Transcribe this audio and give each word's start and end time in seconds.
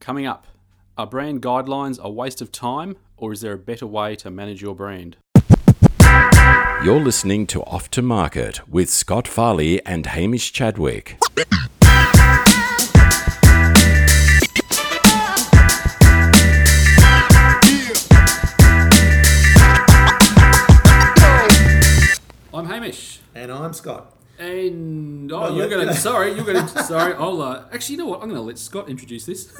Coming 0.00 0.24
up, 0.24 0.46
are 0.96 1.06
brand 1.06 1.42
guidelines 1.42 1.98
a 1.98 2.10
waste 2.10 2.40
of 2.40 2.50
time 2.50 2.96
or 3.18 3.34
is 3.34 3.42
there 3.42 3.52
a 3.52 3.58
better 3.58 3.86
way 3.86 4.16
to 4.16 4.30
manage 4.30 4.62
your 4.62 4.74
brand? 4.74 5.18
You're 6.82 6.98
listening 6.98 7.46
to 7.48 7.62
Off 7.64 7.90
to 7.90 8.00
Market 8.00 8.66
with 8.66 8.88
Scott 8.88 9.28
Farley 9.28 9.84
and 9.84 10.06
Hamish 10.06 10.52
Chadwick. 10.52 11.18
I'm 22.54 22.66
Hamish. 22.66 23.20
And 23.34 23.52
I'm 23.52 23.74
Scott. 23.74 24.19
And 24.66 25.32
oh, 25.32 25.54
you're 25.54 25.68
going 25.68 25.86
to 25.86 25.94
sorry, 25.94 26.32
you're 26.32 26.44
going 26.44 26.66
to 26.66 26.82
sorry. 26.84 27.14
I'll 27.14 27.40
uh, 27.40 27.64
actually, 27.72 27.94
you 27.96 27.98
know 27.98 28.06
what? 28.06 28.22
I'm 28.22 28.28
going 28.28 28.40
to 28.40 28.46
let 28.46 28.58
Scott 28.58 28.88
introduce 28.88 29.26
this. 29.26 29.52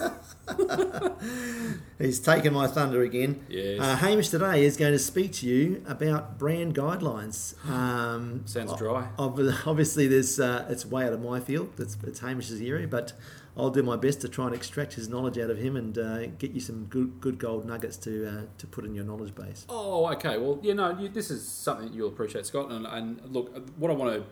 He's 1.98 2.18
taken 2.20 2.52
my 2.54 2.66
thunder 2.66 3.02
again. 3.02 3.44
Yes. 3.48 3.80
Uh, 3.80 3.96
Hamish 3.96 4.28
today 4.28 4.64
is 4.64 4.76
going 4.76 4.92
to 4.92 4.98
speak 4.98 5.32
to 5.34 5.46
you 5.46 5.82
about 5.86 6.38
brand 6.38 6.74
guidelines. 6.74 7.54
Um, 7.70 8.42
Sounds 8.46 8.74
dry. 8.76 9.08
Obviously, 9.18 10.06
there's 10.06 10.40
uh, 10.40 10.66
it's 10.68 10.84
way 10.84 11.04
out 11.06 11.12
of 11.12 11.22
my 11.22 11.40
field. 11.40 11.72
It's, 11.78 11.96
it's 12.02 12.18
Hamish's 12.20 12.60
area, 12.60 12.88
but 12.88 13.12
I'll 13.56 13.70
do 13.70 13.82
my 13.82 13.96
best 13.96 14.20
to 14.22 14.28
try 14.28 14.46
and 14.46 14.54
extract 14.54 14.94
his 14.94 15.08
knowledge 15.08 15.38
out 15.38 15.50
of 15.50 15.58
him 15.58 15.76
and 15.76 15.96
uh, 15.98 16.26
get 16.26 16.52
you 16.52 16.60
some 16.60 16.84
good, 16.86 17.20
good 17.20 17.38
gold 17.38 17.64
nuggets 17.64 17.96
to 17.98 18.26
uh, 18.26 18.42
to 18.58 18.66
put 18.66 18.84
in 18.84 18.94
your 18.94 19.04
knowledge 19.04 19.34
base. 19.34 19.66
Oh, 19.68 20.06
okay. 20.12 20.38
Well, 20.38 20.58
you 20.62 20.74
know, 20.74 20.96
you, 20.98 21.08
this 21.08 21.30
is 21.30 21.46
something 21.46 21.92
you'll 21.92 22.08
appreciate, 22.08 22.46
Scott. 22.46 22.70
And, 22.70 22.86
and 22.86 23.20
look, 23.26 23.54
what 23.76 23.90
I 23.90 23.94
want 23.94 24.14
to, 24.14 24.24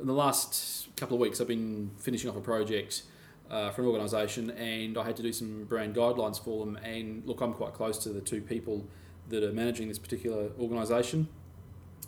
in 0.00 0.06
the 0.06 0.12
last 0.12 0.88
couple 0.96 1.16
of 1.16 1.20
weeks, 1.20 1.40
I've 1.40 1.48
been 1.48 1.90
finishing 1.98 2.30
off 2.30 2.36
a 2.36 2.40
project 2.40 3.02
uh, 3.50 3.70
for 3.70 3.82
an 3.82 3.88
organisation, 3.88 4.50
and 4.50 4.96
I 4.96 5.04
had 5.04 5.16
to 5.16 5.22
do 5.22 5.32
some 5.32 5.64
brand 5.64 5.94
guidelines 5.94 6.42
for 6.42 6.64
them. 6.64 6.76
And 6.76 7.24
look, 7.26 7.40
I'm 7.40 7.52
quite 7.52 7.74
close 7.74 7.98
to 8.04 8.08
the 8.10 8.20
two 8.20 8.40
people 8.40 8.86
that 9.28 9.42
are 9.42 9.52
managing 9.52 9.88
this 9.88 9.98
particular 9.98 10.50
organisation, 10.58 11.28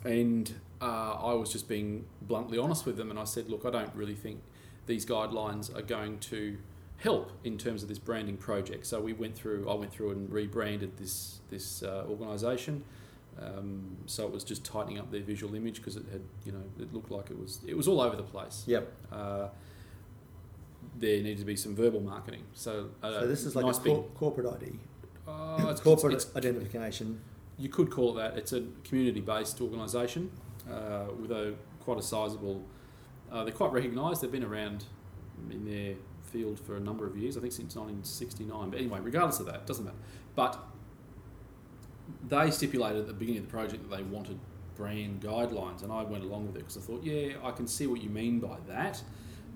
and 0.03 0.53
uh, 0.81 1.13
I 1.13 1.33
was 1.33 1.51
just 1.51 1.67
being 1.67 2.05
bluntly 2.21 2.57
honest 2.57 2.85
with 2.85 2.97
them, 2.97 3.09
and 3.09 3.19
I 3.19 3.23
said, 3.23 3.49
look, 3.49 3.65
I 3.65 3.69
don't 3.69 3.93
really 3.95 4.15
think 4.15 4.41
these 4.87 5.05
guidelines 5.05 5.75
are 5.75 5.81
going 5.81 6.19
to 6.19 6.57
help 6.97 7.31
in 7.43 7.57
terms 7.57 7.83
of 7.83 7.89
this 7.89 7.99
branding 7.99 8.37
project. 8.37 8.85
So 8.85 9.01
we 9.01 9.13
went 9.13 9.35
through, 9.35 9.69
I 9.69 9.73
went 9.73 9.91
through 9.91 10.11
and 10.11 10.31
rebranded 10.31 10.97
this 10.97 11.39
this 11.49 11.83
uh, 11.83 12.05
organisation. 12.09 12.83
Um, 13.41 13.97
so 14.05 14.25
it 14.25 14.31
was 14.31 14.43
just 14.43 14.63
tightening 14.63 14.97
up 14.97 15.11
their 15.11 15.21
visual 15.21 15.55
image 15.55 15.77
because 15.77 15.97
it 15.97 16.05
had, 16.11 16.21
you 16.45 16.51
know, 16.53 16.63
it 16.79 16.93
looked 16.93 17.11
like 17.11 17.29
it 17.29 17.37
was 17.39 17.59
it 17.67 17.75
was 17.75 17.87
all 17.87 17.99
over 18.01 18.15
the 18.15 18.23
place. 18.23 18.63
Yep. 18.65 18.91
Uh, 19.11 19.47
there 20.97 21.17
needed 21.21 21.39
to 21.39 21.45
be 21.45 21.55
some 21.55 21.75
verbal 21.75 21.99
marketing. 21.99 22.43
So, 22.53 22.89
uh, 23.03 23.21
So 23.21 23.27
this 23.27 23.43
is 23.43 23.55
like 23.55 23.65
nice 23.65 23.77
a 23.77 23.81
big, 23.81 23.93
cor- 23.93 24.03
corporate 24.15 24.47
ID, 24.47 24.79
uh, 25.27 25.57
it's- 25.63 25.79
corporate 25.81 26.13
it's- 26.13 26.35
identification. 26.35 27.19
you 27.57 27.69
could 27.69 27.89
call 27.91 28.17
it 28.17 28.21
that. 28.21 28.37
It's 28.37 28.53
a 28.53 28.63
community-based 28.83 29.59
organisation 29.61 30.31
uh, 30.71 31.05
with 31.19 31.31
a 31.31 31.55
quite 31.81 31.97
a 31.97 32.01
sizable. 32.01 32.63
Uh, 33.31 33.43
they're 33.43 33.53
quite 33.53 33.71
recognised. 33.73 34.21
They've 34.21 34.31
been 34.31 34.43
around 34.43 34.85
in 35.51 35.65
their 35.65 35.95
field 36.23 36.59
for 36.59 36.75
a 36.75 36.79
number 36.79 37.05
of 37.05 37.17
years. 37.17 37.35
I 37.37 37.41
think 37.41 37.51
since 37.53 37.75
1969. 37.75 38.69
But 38.69 38.79
anyway, 38.79 38.99
regardless 39.01 39.39
of 39.39 39.45
that, 39.47 39.55
it 39.55 39.65
doesn't 39.65 39.83
matter. 39.85 39.97
But 40.35 40.59
they 42.27 42.51
stipulated 42.51 42.99
at 43.01 43.07
the 43.07 43.13
beginning 43.13 43.41
of 43.41 43.47
the 43.47 43.51
project 43.51 43.89
that 43.89 43.95
they 43.95 44.03
wanted 44.03 44.39
brand 44.75 45.21
guidelines, 45.21 45.83
and 45.83 45.91
I 45.91 46.03
went 46.03 46.23
along 46.23 46.47
with 46.47 46.55
it 46.57 46.59
because 46.59 46.77
I 46.77 46.81
thought, 46.81 47.03
yeah, 47.03 47.33
I 47.43 47.51
can 47.51 47.67
see 47.67 47.87
what 47.87 48.01
you 48.01 48.09
mean 48.09 48.39
by 48.39 48.57
that. 48.67 49.01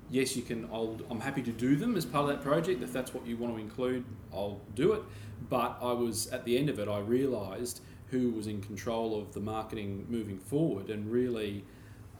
Yes, 0.10 0.36
you 0.36 0.42
can. 0.42 0.68
I'll, 0.74 1.00
I'm 1.10 1.20
happy 1.20 1.44
to 1.44 1.52
do 1.52 1.76
them 1.76 1.96
as 1.96 2.06
part 2.06 2.24
of 2.24 2.30
that 2.30 2.42
project. 2.42 2.82
If 2.82 2.92
that's 2.92 3.14
what 3.14 3.28
you 3.28 3.38
want 3.38 3.54
to 3.56 3.62
include, 3.62 4.06
I'll 4.34 4.62
do 4.74 4.94
it. 4.94 5.04
But 5.50 5.78
I 5.82 5.94
was 5.94 6.28
at 6.28 6.46
the 6.46 6.58
end 6.58 6.70
of 6.70 6.80
it, 6.80 6.88
I 6.88 7.00
realised 7.00 7.82
who 8.08 8.32
was 8.32 8.48
in 8.48 8.62
control 8.62 9.20
of 9.20 9.34
the 9.34 9.40
marketing 9.40 10.06
moving 10.10 10.40
forward, 10.40 10.90
and 10.90 11.12
really, 11.12 11.64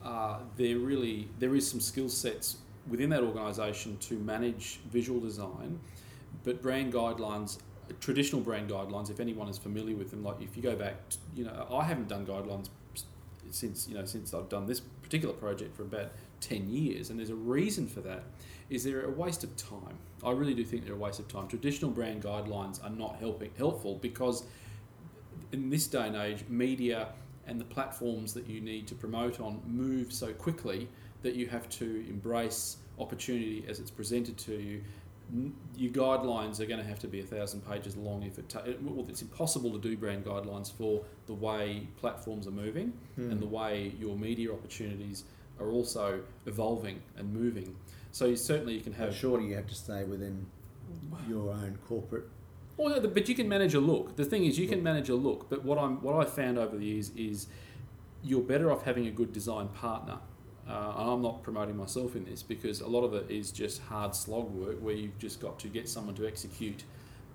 uh, 0.04 0.38
there 0.56 0.78
really 0.78 1.28
there 1.38 1.56
is 1.56 1.68
some 1.68 1.80
skill 1.80 2.08
sets 2.08 2.58
within 2.88 3.10
that 3.10 3.22
organisation 3.22 3.96
to 3.98 4.14
manage 4.14 4.80
visual 4.90 5.20
design, 5.20 5.80
but 6.44 6.62
brand 6.62 6.92
guidelines, 6.92 7.58
traditional 7.94 8.40
brand 8.40 8.70
guidelines. 8.70 9.10
If 9.10 9.20
anyone 9.20 9.48
is 9.48 9.58
familiar 9.58 9.96
with 9.96 10.10
them, 10.10 10.22
like 10.22 10.40
if 10.40 10.56
you 10.56 10.62
go 10.62 10.76
back, 10.76 10.96
you 11.34 11.44
know, 11.44 11.66
I 11.72 11.84
haven't 11.84 12.08
done 12.08 12.26
guidelines 12.26 12.68
since 13.50 13.88
you 13.88 13.94
know 13.94 14.04
since 14.04 14.32
I've 14.32 14.48
done 14.48 14.66
this 14.66 14.80
particular 14.80 15.34
project 15.34 15.76
for 15.76 15.82
about 15.82 16.12
ten 16.40 16.68
years, 16.70 17.10
and 17.10 17.18
there's 17.18 17.30
a 17.30 17.34
reason 17.34 17.86
for 17.86 18.00
that. 18.02 18.22
Is 18.68 18.84
they're 18.84 19.04
a 19.04 19.10
waste 19.10 19.42
of 19.42 19.56
time. 19.56 19.98
I 20.24 20.30
really 20.30 20.54
do 20.54 20.64
think 20.64 20.84
they're 20.84 20.94
a 20.94 20.98
waste 20.98 21.18
of 21.18 21.26
time. 21.26 21.48
Traditional 21.48 21.90
brand 21.90 22.22
guidelines 22.22 22.82
are 22.84 22.90
not 22.90 23.16
helping 23.18 23.50
helpful 23.58 23.96
because 23.96 24.44
in 25.50 25.70
this 25.70 25.88
day 25.88 26.06
and 26.06 26.14
age, 26.14 26.44
media 26.48 27.08
and 27.46 27.60
the 27.60 27.64
platforms 27.64 28.32
that 28.34 28.46
you 28.46 28.60
need 28.60 28.86
to 28.86 28.94
promote 28.94 29.40
on 29.40 29.60
move 29.66 30.12
so 30.12 30.32
quickly 30.32 30.88
that 31.22 31.34
you 31.34 31.48
have 31.48 31.68
to 31.68 32.04
embrace 32.08 32.76
opportunity 32.98 33.64
as 33.68 33.80
it's 33.80 33.90
presented 33.90 34.38
to 34.38 34.54
you. 34.54 34.80
Your 35.76 35.92
guidelines 35.92 36.60
are 36.60 36.66
going 36.66 36.80
to 36.80 36.86
have 36.86 36.98
to 37.00 37.08
be 37.08 37.20
a 37.20 37.24
thousand 37.24 37.60
pages 37.68 37.96
long 37.96 38.22
if 38.22 38.38
it. 38.38 38.48
Ta- 38.48 38.62
it- 38.66 38.82
well, 38.82 39.06
it's 39.08 39.22
impossible 39.22 39.72
to 39.72 39.78
do 39.78 39.96
brand 39.96 40.24
guidelines 40.24 40.72
for 40.72 41.04
the 41.26 41.34
way 41.34 41.88
platforms 41.98 42.46
are 42.46 42.52
moving 42.52 42.92
and 43.16 43.40
the 43.40 43.46
hmm. 43.46 43.52
way 43.52 43.92
your 43.98 44.16
media 44.16 44.52
opportunities 44.52 45.24
are 45.60 45.70
also 45.70 46.22
evolving 46.46 47.02
and 47.16 47.32
moving. 47.32 47.76
So 48.12 48.26
you, 48.26 48.36
certainly 48.36 48.74
you 48.74 48.80
can 48.80 48.92
have 48.94 49.14
surely 49.14 49.46
you 49.46 49.54
have 49.56 49.68
to 49.68 49.74
stay 49.74 50.04
within 50.04 50.46
your 51.28 51.50
own 51.50 51.78
corporate. 51.86 52.24
Well, 52.76 53.00
no, 53.00 53.08
but 53.08 53.28
you 53.28 53.34
can 53.34 53.48
manage 53.48 53.74
a 53.74 53.80
look. 53.80 54.16
The 54.16 54.24
thing 54.24 54.44
is, 54.44 54.58
you 54.58 54.66
can 54.66 54.82
manage 54.82 55.10
a 55.10 55.14
look. 55.14 55.50
But 55.50 55.64
what 55.64 55.78
I'm 55.78 56.02
what 56.02 56.16
I 56.16 56.28
found 56.28 56.58
over 56.58 56.76
the 56.76 56.84
years 56.84 57.10
is 57.16 57.46
you're 58.22 58.42
better 58.42 58.72
off 58.72 58.84
having 58.84 59.06
a 59.06 59.10
good 59.10 59.32
design 59.32 59.68
partner. 59.68 60.18
Uh, 60.70 60.92
I'm 60.96 61.20
not 61.20 61.42
promoting 61.42 61.76
myself 61.76 62.14
in 62.14 62.24
this 62.24 62.42
because 62.44 62.80
a 62.80 62.86
lot 62.86 63.02
of 63.02 63.12
it 63.14 63.28
is 63.28 63.50
just 63.50 63.82
hard 63.82 64.14
slog 64.14 64.52
work 64.52 64.78
where 64.80 64.94
you've 64.94 65.18
just 65.18 65.40
got 65.40 65.58
to 65.60 65.68
get 65.68 65.88
someone 65.88 66.14
to 66.14 66.26
execute 66.26 66.84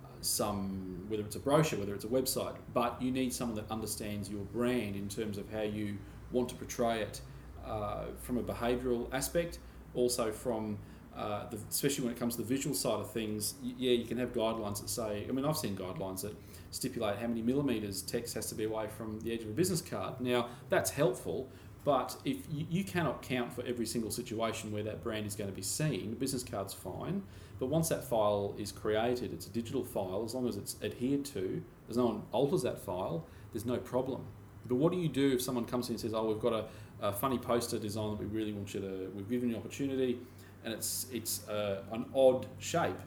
uh, 0.04 0.08
some, 0.22 1.04
whether 1.10 1.24
it's 1.24 1.36
a 1.36 1.40
brochure, 1.40 1.80
whether 1.80 1.94
it's 1.94 2.06
a 2.06 2.08
website, 2.08 2.56
but 2.74 3.02
you 3.02 3.12
need 3.12 3.34
someone 3.34 3.58
that 3.58 3.70
understands 3.70 4.30
your 4.30 4.46
brand 4.46 4.96
in 4.96 5.10
terms 5.10 5.38
of 5.38 5.52
how 5.52 5.64
you 5.64 5.98
want 6.32 6.48
to 6.50 6.56
portray 6.56 7.02
it 7.02 7.20
uh, 7.66 8.06
from 8.22 8.38
a 8.38 8.44
behavioural 8.44 9.14
aspect, 9.14 9.60
also 9.96 10.32
from 10.32 10.78
uh, 11.16 11.48
the, 11.50 11.58
especially 11.70 12.04
when 12.04 12.14
it 12.14 12.20
comes 12.20 12.36
to 12.36 12.42
the 12.42 12.48
visual 12.48 12.76
side 12.76 13.00
of 13.00 13.10
things, 13.12 13.56
yeah, 13.64 13.92
you 13.92 14.06
can 14.06 14.18
have 14.18 14.34
guidelines 14.34 14.82
that 14.82 14.90
say. 14.90 15.26
I 15.28 15.32
mean, 15.32 15.46
I've 15.46 15.58
seen 15.58 15.76
guidelines 15.76 16.22
that 16.22 16.36
stipulate 16.72 17.18
how 17.18 17.28
many 17.28 17.42
millimeters 17.42 18.02
text 18.02 18.34
has 18.34 18.48
to 18.48 18.56
be 18.56 18.66
away 18.66 18.88
from 18.88 19.20
the 19.22 19.34
edge 19.34 19.42
of 19.44 19.50
a 19.50 19.54
business 19.54 19.82
card. 19.82 20.20
Now, 20.20 20.50
that's 20.70 20.92
helpful, 20.92 21.50
but 21.86 22.18
if 22.26 22.38
you, 22.52 22.66
you 22.70 22.84
cannot 22.84 23.22
count 23.22 23.54
for 23.54 23.64
every 23.64 23.86
single 23.86 24.10
situation 24.10 24.72
where 24.72 24.84
that 24.84 25.04
brand 25.04 25.28
is 25.28 25.36
going 25.36 25.50
to 25.50 25.56
be 25.56 25.62
seen, 25.62 26.10
the 26.10 26.16
business 26.16 26.44
card's 26.44 26.74
fine. 26.74 27.22
But 27.60 27.68
once 27.68 27.88
that 27.90 28.04
file 28.04 28.56
is 28.58 28.72
created, 28.72 29.32
it's 29.32 29.46
a 29.46 29.52
digital 29.52 29.84
file. 29.84 30.24
As 30.26 30.34
long 30.34 30.50
as 30.50 30.58
it's 30.58 30.76
adhered 30.84 31.24
to, 31.26 31.64
as 31.90 31.96
no 31.96 32.08
one 32.08 32.24
alters 32.32 32.64
that 32.64 32.80
file, 32.80 33.26
there's 33.54 33.66
no 33.66 33.78
problem. 33.78 34.26
But 34.68 34.76
what 34.76 34.92
do 34.92 34.98
you 34.98 35.08
do 35.08 35.34
if 35.34 35.42
someone 35.44 35.66
comes 35.66 35.88
in 35.90 35.94
and 35.94 36.02
says, 36.02 36.14
"Oh, 36.14 36.26
we've 36.26 36.40
got 36.40 36.54
a, 36.54 36.66
a 37.02 37.14
funny 37.14 37.38
poster 37.38 37.78
design 37.78 38.10
that 38.12 38.20
we 38.20 38.26
really 38.26 38.52
want 38.52 38.74
you 38.74 38.82
to. 38.82 39.12
We've 39.16 39.30
given 39.30 39.50
you 39.50 39.56
an 39.56 39.62
opportunity, 39.62 40.18
and 40.66 40.74
it's 40.74 41.06
it's 41.14 41.48
uh, 41.48 41.84
an 41.92 42.06
odd 42.16 42.48
shape." 42.58 42.98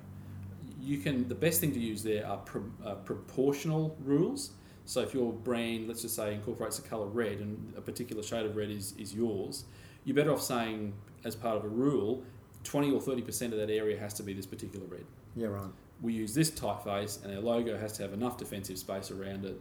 You 0.80 0.98
can. 0.98 1.28
The 1.28 1.34
best 1.34 1.60
thing 1.60 1.72
to 1.72 1.80
use 1.80 2.04
there 2.04 2.24
are 2.26 2.36
pro, 2.38 2.62
uh, 2.86 2.94
proportional 2.94 3.96
rules. 4.04 4.52
So 4.88 5.02
if 5.02 5.12
your 5.12 5.34
brand, 5.34 5.86
let's 5.86 6.00
just 6.00 6.16
say, 6.16 6.32
incorporates 6.32 6.78
the 6.78 6.88
color 6.88 7.04
red, 7.08 7.40
and 7.40 7.74
a 7.76 7.80
particular 7.82 8.22
shade 8.22 8.46
of 8.46 8.56
red 8.56 8.70
is 8.70 8.94
is 8.96 9.14
yours, 9.14 9.64
you're 10.04 10.16
better 10.16 10.32
off 10.32 10.40
saying, 10.40 10.94
as 11.24 11.36
part 11.36 11.56
of 11.58 11.64
a 11.64 11.68
rule, 11.68 12.22
twenty 12.64 12.90
or 12.90 12.98
thirty 12.98 13.20
percent 13.20 13.52
of 13.52 13.58
that 13.58 13.68
area 13.68 14.00
has 14.00 14.14
to 14.14 14.22
be 14.22 14.32
this 14.32 14.46
particular 14.46 14.86
red 14.86 15.04
Yeah, 15.36 15.48
right. 15.48 15.70
we 16.00 16.14
use 16.14 16.32
this 16.34 16.50
typeface 16.50 17.22
and 17.22 17.34
our 17.34 17.42
logo 17.42 17.76
has 17.76 17.92
to 17.98 18.02
have 18.02 18.14
enough 18.14 18.38
defensive 18.38 18.78
space 18.78 19.10
around 19.10 19.44
it. 19.44 19.60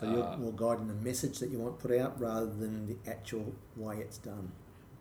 So 0.00 0.10
you're 0.10 0.24
Uh, 0.24 0.38
more 0.38 0.52
guiding 0.52 0.88
the 0.88 0.94
message 0.94 1.38
that 1.40 1.50
you 1.50 1.58
want 1.58 1.78
put 1.78 1.92
out 1.92 2.18
rather 2.18 2.46
than 2.46 2.86
the 2.86 2.96
actual 3.10 3.52
way 3.76 3.98
it's 3.98 4.16
done. 4.16 4.52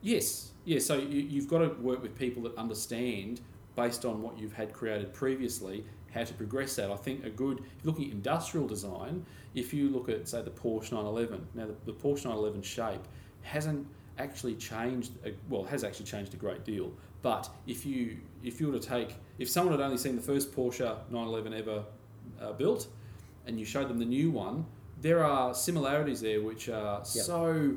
Yes, 0.02 0.52
yes. 0.66 0.86
So 0.86 0.96
you, 0.98 1.22
you've 1.22 1.48
got 1.48 1.60
to 1.60 1.70
work 1.82 2.02
with 2.02 2.14
people 2.18 2.44
that 2.44 2.58
understand, 2.58 3.40
based 3.78 4.04
on 4.04 4.22
what 4.22 4.38
you've 4.38 4.54
had 4.54 4.74
created 4.74 5.14
previously, 5.14 5.86
how 6.14 6.24
to 6.24 6.34
progress 6.34 6.76
that. 6.76 6.92
I 6.92 6.96
think 6.96 7.26
a 7.26 7.30
good, 7.30 7.60
if 7.60 7.84
you're 7.84 7.94
looking 7.94 8.06
at 8.08 8.12
industrial 8.12 8.68
design, 8.68 9.26
if 9.56 9.74
you 9.74 9.90
look 9.90 10.10
at, 10.10 10.28
say, 10.28 10.42
the 10.42 10.52
Porsche 10.52 10.92
911, 10.92 11.48
now 11.54 11.68
the, 11.68 11.76
the 11.86 11.94
Porsche 11.94 12.26
911 12.26 12.62
shape 12.62 13.02
hasn't 13.42 13.88
actually 14.18 14.56
changed, 14.56 15.12
a, 15.26 15.34
well, 15.50 15.64
has 15.64 15.84
actually 15.84 16.06
changed 16.06 16.34
a 16.34 16.38
great 16.38 16.64
deal. 16.64 16.92
But 17.22 17.50
if 17.68 17.86
you 17.86 18.18
if 18.44 18.60
you 18.60 18.68
were 18.68 18.80
to 18.80 18.88
take, 18.88 19.16
if 19.38 19.50
someone 19.50 19.78
had 19.78 19.84
only 19.84 19.98
seen 19.98 20.16
the 20.16 20.22
first 20.22 20.56
Porsche 20.56 20.98
911 21.10 21.54
ever 21.54 21.84
uh, 22.42 22.54
built, 22.54 22.88
and 23.46 23.60
you 23.60 23.66
showed 23.66 23.88
them 23.88 24.00
the 24.00 24.06
new 24.06 24.32
one, 24.32 24.66
there 25.02 25.24
are 25.24 25.54
similarities 25.54 26.22
there 26.22 26.42
which 26.42 26.70
are 26.70 27.04
so. 27.06 27.76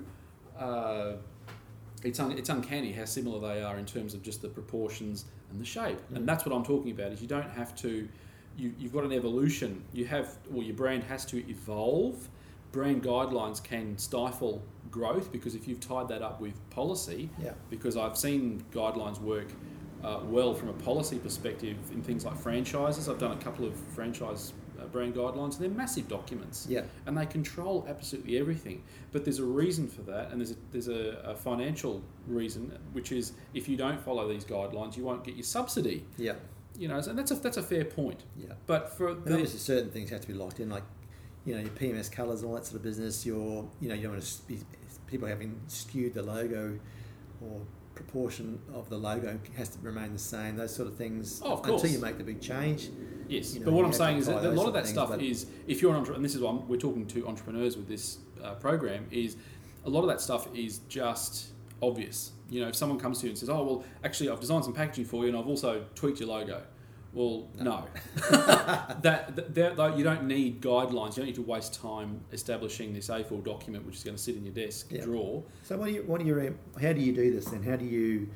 Uh, 0.59 1.15
it's, 2.03 2.21
un, 2.21 2.33
it's 2.33 2.51
uncanny 2.51 2.93
how 2.93 3.07
similar 3.07 3.41
they 3.41 3.63
are 3.63 3.79
in 3.79 3.87
terms 3.87 4.13
of 4.13 4.23
just 4.23 4.43
the 4.43 4.49
proportions 4.49 5.25
and 5.51 5.61
the 5.61 5.65
shape. 5.65 5.99
Mm. 6.13 6.17
And 6.17 6.29
that's 6.29 6.45
what 6.45 6.55
I'm 6.55 6.65
talking 6.65 6.91
about. 6.91 7.13
Is 7.13 7.23
you 7.23 7.29
don't 7.29 7.51
have 7.51 7.75
to. 7.77 8.09
You, 8.57 8.73
you've 8.79 8.93
got 8.93 9.05
an 9.05 9.13
evolution. 9.13 9.83
You 9.93 10.05
have, 10.07 10.37
or 10.55 10.63
your 10.63 10.77
brand 10.77 11.03
has 11.05 11.25
to 11.27 11.49
evolve. 11.51 12.29
Brand 12.71 13.03
guidelines 13.03 13.63
can 13.63 13.99
stifle 13.99 14.63
growth 14.91 15.33
because 15.33 15.55
if 15.55 15.67
you've 15.67 15.81
tied 15.81 16.09
that 16.09 16.23
up 16.23 16.41
with 16.41 16.55
policy, 16.71 17.31
Yeah. 17.43 17.53
because 17.71 17.97
I've 17.97 18.17
seen 18.17 18.65
guidelines 18.73 19.21
work 19.21 19.49
uh, 20.05 20.21
well 20.25 20.55
from 20.55 20.69
a 20.69 20.73
policy 20.73 21.19
perspective 21.19 21.77
in 21.93 22.03
things 22.03 22.25
like 22.25 22.37
franchises. 22.37 23.09
I've 23.09 23.19
done 23.19 23.33
a 23.33 23.37
couple 23.43 23.65
of 23.65 23.75
franchise 23.95 24.53
Uh, 24.81 24.87
brand 24.87 25.15
guidelines, 25.15 25.53
and 25.53 25.61
they're 25.61 25.69
massive 25.71 26.09
documents, 26.09 26.67
Yeah. 26.69 26.83
and 27.07 27.17
they 27.17 27.27
control 27.27 27.87
absolutely 27.89 28.37
everything. 28.39 28.83
But 29.13 29.25
there's 29.25 29.39
a 29.39 29.45
reason 29.45 29.87
for 29.87 30.03
that, 30.03 30.33
and 30.33 30.41
there's 30.41 30.51
a, 30.51 30.57
there's 30.73 30.89
a, 30.89 31.21
a 31.25 31.37
financial 31.37 32.03
reason, 32.27 32.77
which 32.93 33.13
is 33.13 33.35
if 33.55 33.69
you 33.69 33.77
don't 33.77 34.01
follow 34.01 34.29
these 34.29 34.45
guidelines, 34.45 34.97
you 34.97 35.05
won't 35.05 35.23
get 35.23 35.37
your 35.37 35.45
subsidy. 35.45 36.05
Yeah. 36.17 36.33
You 36.77 36.89
know, 36.89 36.97
and 36.99 37.17
that's 37.17 37.31
a 37.31 37.37
that's 37.37 37.57
a 37.57 37.63
fair 37.63 37.85
point. 37.85 38.25
Yeah. 38.37 38.55
But 38.67 38.91
for 38.97 39.11
And 39.11 39.25
the, 39.25 39.33
obviously, 39.35 39.61
certain 39.61 39.91
things 39.91 40.11
have 40.11 40.23
to 40.23 40.27
be 40.27 40.35
locked 40.35 40.59
in, 40.59 40.69
like 40.71 40.83
you 41.47 41.55
know 41.55 41.61
your 41.61 41.71
PMS 41.71 42.11
colours 42.11 42.41
and 42.41 42.49
all 42.49 42.57
that 42.57 42.67
sort 42.67 42.77
of 42.77 42.83
business. 42.83 43.25
Your 43.25 43.69
you 43.81 43.89
know 43.89 43.95
you 43.95 44.03
don't 44.03 44.13
want 44.15 44.25
to 44.25 44.43
be 44.49 44.59
people 45.07 45.29
having 45.29 45.61
skewed 45.69 46.15
the 46.15 46.23
logo 46.23 46.81
or 47.41 47.61
proportion 47.95 48.59
of 48.75 48.89
the 48.91 48.97
logo 48.97 49.39
has 49.57 49.69
to 49.69 49.79
remain 49.83 50.13
the 50.13 50.19
same. 50.19 50.57
Those 50.57 50.75
sort 50.75 50.89
of 50.89 50.97
things 50.97 51.41
Oh, 51.45 51.53
of 51.59 51.69
until 51.69 51.89
you 51.91 52.01
make 52.01 52.19
the 52.19 52.25
big 52.25 52.41
change. 52.41 52.91
Yes, 53.29 53.55
you 53.55 53.61
know, 53.61 53.67
but 53.67 53.73
what 53.75 53.85
I'm 53.85 53.93
saying 53.93 54.19
is 54.19 54.27
that 54.27 54.45
a 54.45 54.51
lot 54.51 54.67
of 54.67 54.75
that 54.75 54.85
of 54.85 54.89
stuff 54.89 55.21
is 55.21 55.47
if 55.67 55.81
you're 55.83 55.91
an 55.91 55.97
entrepreneur, 55.99 56.17
and 56.17 56.25
this 56.25 56.35
is 56.35 56.41
why 56.41 56.51
I'm- 56.51 56.69
we're 56.69 56.77
talking 56.79 57.07
to 57.07 57.27
entrepreneurs 57.27 57.77
with 57.77 57.89
this 57.89 58.19
uh, 58.43 58.55
program, 58.55 59.07
is 59.11 59.37
a 59.85 59.91
lot 59.91 60.03
of 60.03 60.09
that 60.09 60.21
stuff 60.21 60.49
is 60.55 60.81
just 60.89 61.49
obvious. 61.83 62.33
You 62.51 62.61
know, 62.63 62.69
if 62.69 62.75
someone 62.77 62.99
comes 62.99 63.19
to 63.21 63.27
you 63.27 63.31
and 63.31 63.39
says, 63.39 63.49
"Oh, 63.51 63.63
well, 63.65 63.85
actually, 64.05 64.29
I've 64.31 64.41
designed 64.41 64.65
some 64.65 64.75
packaging 64.75 65.05
for 65.07 65.23
you, 65.23 65.29
and 65.29 65.37
I've 65.37 65.47
also 65.49 65.85
tweaked 65.95 66.21
your 66.21 66.29
logo." 66.29 66.63
Well, 67.15 67.49
no, 67.61 67.85
that, 68.31 69.03
that, 69.03 69.55
that 69.55 69.77
though, 69.77 69.95
you 69.97 70.03
don't 70.03 70.25
need 70.27 70.61
guidelines. 70.61 71.11
You 71.11 71.19
don't 71.23 71.27
need 71.27 71.35
to 71.37 71.43
waste 71.43 71.75
time 71.81 72.21
establishing 72.33 72.93
this 72.93 73.09
A4 73.09 73.45
document, 73.45 73.87
which 73.87 73.97
is 73.97 74.03
going 74.05 74.17
to 74.17 74.23
sit 74.23 74.35
in 74.37 74.45
your 74.45 74.53
desk 74.55 74.89
Yeah. 74.91 75.05
drawer. 75.05 75.45
So 75.63 75.77
what 75.77 75.87
do 75.87 75.93
you 75.93 76.03
what 76.03 76.21
do 76.21 76.27
you 76.27 76.59
how 76.83 76.93
do 76.93 77.01
you 77.01 77.13
do 77.13 77.33
this 77.33 77.45
then? 77.47 77.63
How 77.63 77.77
do 77.77 77.85
you 77.85 78.29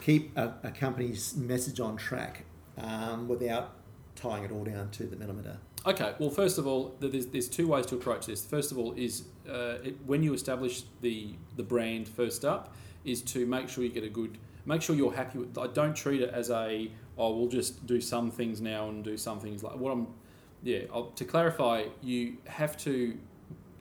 keep 0.00 0.36
a, 0.38 0.54
a 0.62 0.70
company's 0.70 1.36
message 1.36 1.80
on 1.80 1.96
track 1.96 2.44
um, 2.78 3.28
without 3.28 3.74
tying 4.22 4.44
it 4.44 4.52
all 4.52 4.64
down 4.64 4.88
to 4.90 5.04
the 5.04 5.16
millimeter? 5.16 5.58
Okay, 5.84 6.14
well, 6.20 6.30
first 6.30 6.58
of 6.58 6.66
all, 6.66 6.94
there's, 7.00 7.26
there's 7.26 7.48
two 7.48 7.66
ways 7.66 7.86
to 7.86 7.96
approach 7.96 8.26
this. 8.26 8.44
First 8.44 8.70
of 8.70 8.78
all, 8.78 8.92
is 8.92 9.24
uh, 9.48 9.78
it, 9.82 9.96
when 10.06 10.22
you 10.22 10.32
establish 10.32 10.84
the 11.00 11.34
the 11.56 11.62
brand 11.62 12.08
first 12.08 12.44
up, 12.44 12.74
is 13.04 13.20
to 13.22 13.44
make 13.46 13.68
sure 13.68 13.82
you 13.82 13.90
get 13.90 14.04
a 14.04 14.08
good, 14.08 14.38
make 14.64 14.80
sure 14.80 14.94
you're 14.94 15.12
happy 15.12 15.38
with. 15.38 15.58
I 15.58 15.66
don't 15.66 15.94
treat 15.94 16.20
it 16.20 16.30
as 16.30 16.50
a 16.50 16.90
oh 17.18 17.36
we'll 17.36 17.48
just 17.48 17.84
do 17.86 18.00
some 18.00 18.30
things 18.30 18.60
now 18.60 18.88
and 18.88 19.02
do 19.02 19.16
some 19.16 19.40
things 19.40 19.62
like 19.62 19.76
what 19.76 19.90
I'm. 19.90 20.06
Yeah, 20.62 20.82
I'll, 20.94 21.06
to 21.06 21.24
clarify, 21.24 21.86
you 22.02 22.36
have 22.46 22.76
to 22.84 23.18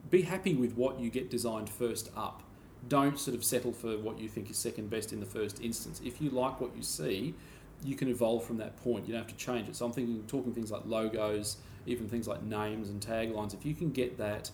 be 0.10 0.24
happy 0.24 0.56
with 0.56 0.76
what 0.76 1.00
you 1.00 1.12
get 1.12 1.30
designed 1.30 1.70
first 1.70 2.10
up. 2.18 2.42
Don't 2.88 3.20
sort 3.20 3.38
of 3.38 3.44
settle 3.44 3.72
for 3.72 4.00
what 4.00 4.18
you 4.18 4.28
think 4.28 4.50
is 4.50 4.58
second 4.58 4.90
best 4.90 5.14
in 5.14 5.20
the 5.20 5.26
first 5.28 5.62
instance. 5.62 6.02
If 6.04 6.20
you 6.20 6.32
like 6.32 6.60
what 6.60 6.76
you 6.76 6.82
see, 6.82 7.36
you 7.84 7.96
can 7.96 8.08
evolve 8.08 8.44
from 8.44 8.58
that 8.58 8.78
point. 8.78 9.08
You 9.08 9.14
don't 9.14 9.24
have 9.24 9.36
to 9.36 9.44
change 9.44 9.70
it. 9.70 9.76
So 9.76 9.86
I'm 9.86 9.92
thinking, 9.92 10.24
talking 10.28 10.54
things 10.54 10.72
like 10.72 10.84
logos, 10.86 11.58
even 11.86 12.08
things 12.08 12.28
like 12.28 12.44
names 12.44 12.90
and 12.90 13.02
taglines. 13.02 13.54
If 13.54 13.66
you 13.66 13.74
can 13.74 13.92
get 13.92 14.18
that, 14.18 14.52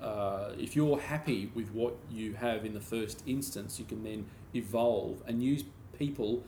uh, 0.00 0.52
if 0.58 0.74
you're 0.74 0.98
happy 0.98 1.50
with 1.54 1.70
what 1.72 1.96
you 2.10 2.34
have 2.34 2.64
in 2.64 2.74
the 2.74 2.80
first 2.80 3.22
instance, 3.26 3.78
you 3.78 3.84
can 3.84 4.02
then 4.02 4.26
evolve 4.54 5.22
and 5.26 5.42
use 5.42 5.64
people, 5.98 6.42